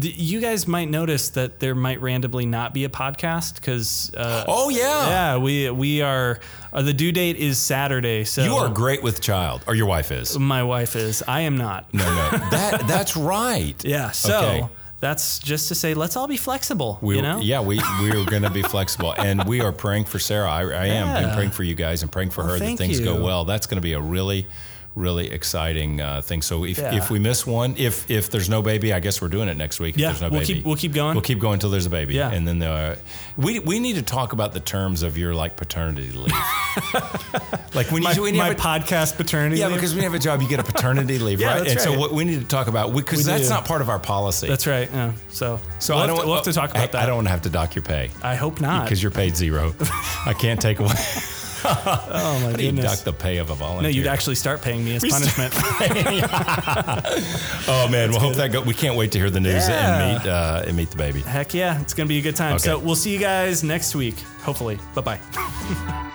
[0.00, 4.68] you guys might notice that there might randomly not be a podcast because uh, Oh
[4.68, 5.08] yeah.
[5.08, 6.40] yeah, we we are
[6.72, 8.24] uh, the due date is Saturday.
[8.24, 10.38] So You are great with child, or your wife is.
[10.38, 11.22] My wife is.
[11.26, 11.92] I am not.
[11.94, 13.74] No, no, that that's right.
[13.84, 14.10] Yeah.
[14.10, 14.66] So Okay.
[15.00, 16.98] that's just to say, let's all be flexible.
[17.00, 17.38] We, you know.
[17.38, 20.50] Yeah, we we are going to be flexible, and we are praying for Sarah.
[20.50, 21.20] I, I am Yeah.
[21.22, 23.44] been praying for you guys and praying for Well, her that things go well.
[23.46, 24.46] That's going to be a really,
[24.98, 26.42] really exciting uh, thing.
[26.42, 26.94] So if, Yeah.
[26.96, 29.80] if we miss one, if if there's no baby, I guess we're doing it next
[29.80, 29.94] week.
[29.94, 31.14] If Yeah, there's no we'll baby, keep- we'll keep going.
[31.14, 32.14] We'll keep going until there's a baby.
[32.14, 32.30] Yeah.
[32.30, 32.96] and then uh,
[33.36, 36.32] we we need to talk about the terms of your like paternity leave.
[37.74, 39.60] like when My, you when you my have a, podcast paternity.
[39.60, 39.76] yeah, leave.
[39.76, 41.58] because you have a job, you get a paternity leave, Yeah, right?
[41.60, 41.98] that's and so right.
[41.98, 43.50] what we need to talk about because that's do.
[43.50, 44.48] not part of our policy.
[44.48, 44.90] that's right.
[44.90, 45.12] Yeah.
[45.30, 47.02] So so we'll I don't to, we'll have to talk I- about that.
[47.02, 48.84] I don't want to have to dock your pay I hope not.
[48.84, 49.74] because you're paid zero.
[50.26, 50.92] I can't take away.
[51.64, 53.02] Oh my How do you goodness.
[53.02, 53.82] the pay of a volunteer?
[53.82, 55.52] no, you'd actually start paying me as punishment.
[57.70, 58.62] Oh man, we'll hope that go.
[58.62, 59.98] We can't wait to hear the news Yeah.
[59.98, 61.20] and meet uh, and meet the baby.
[61.20, 62.54] Heck yeah, it's gonna be a good time.
[62.56, 62.64] Okay.
[62.64, 64.78] So we'll see you guys next week, hopefully.
[64.94, 66.08] Bye bye.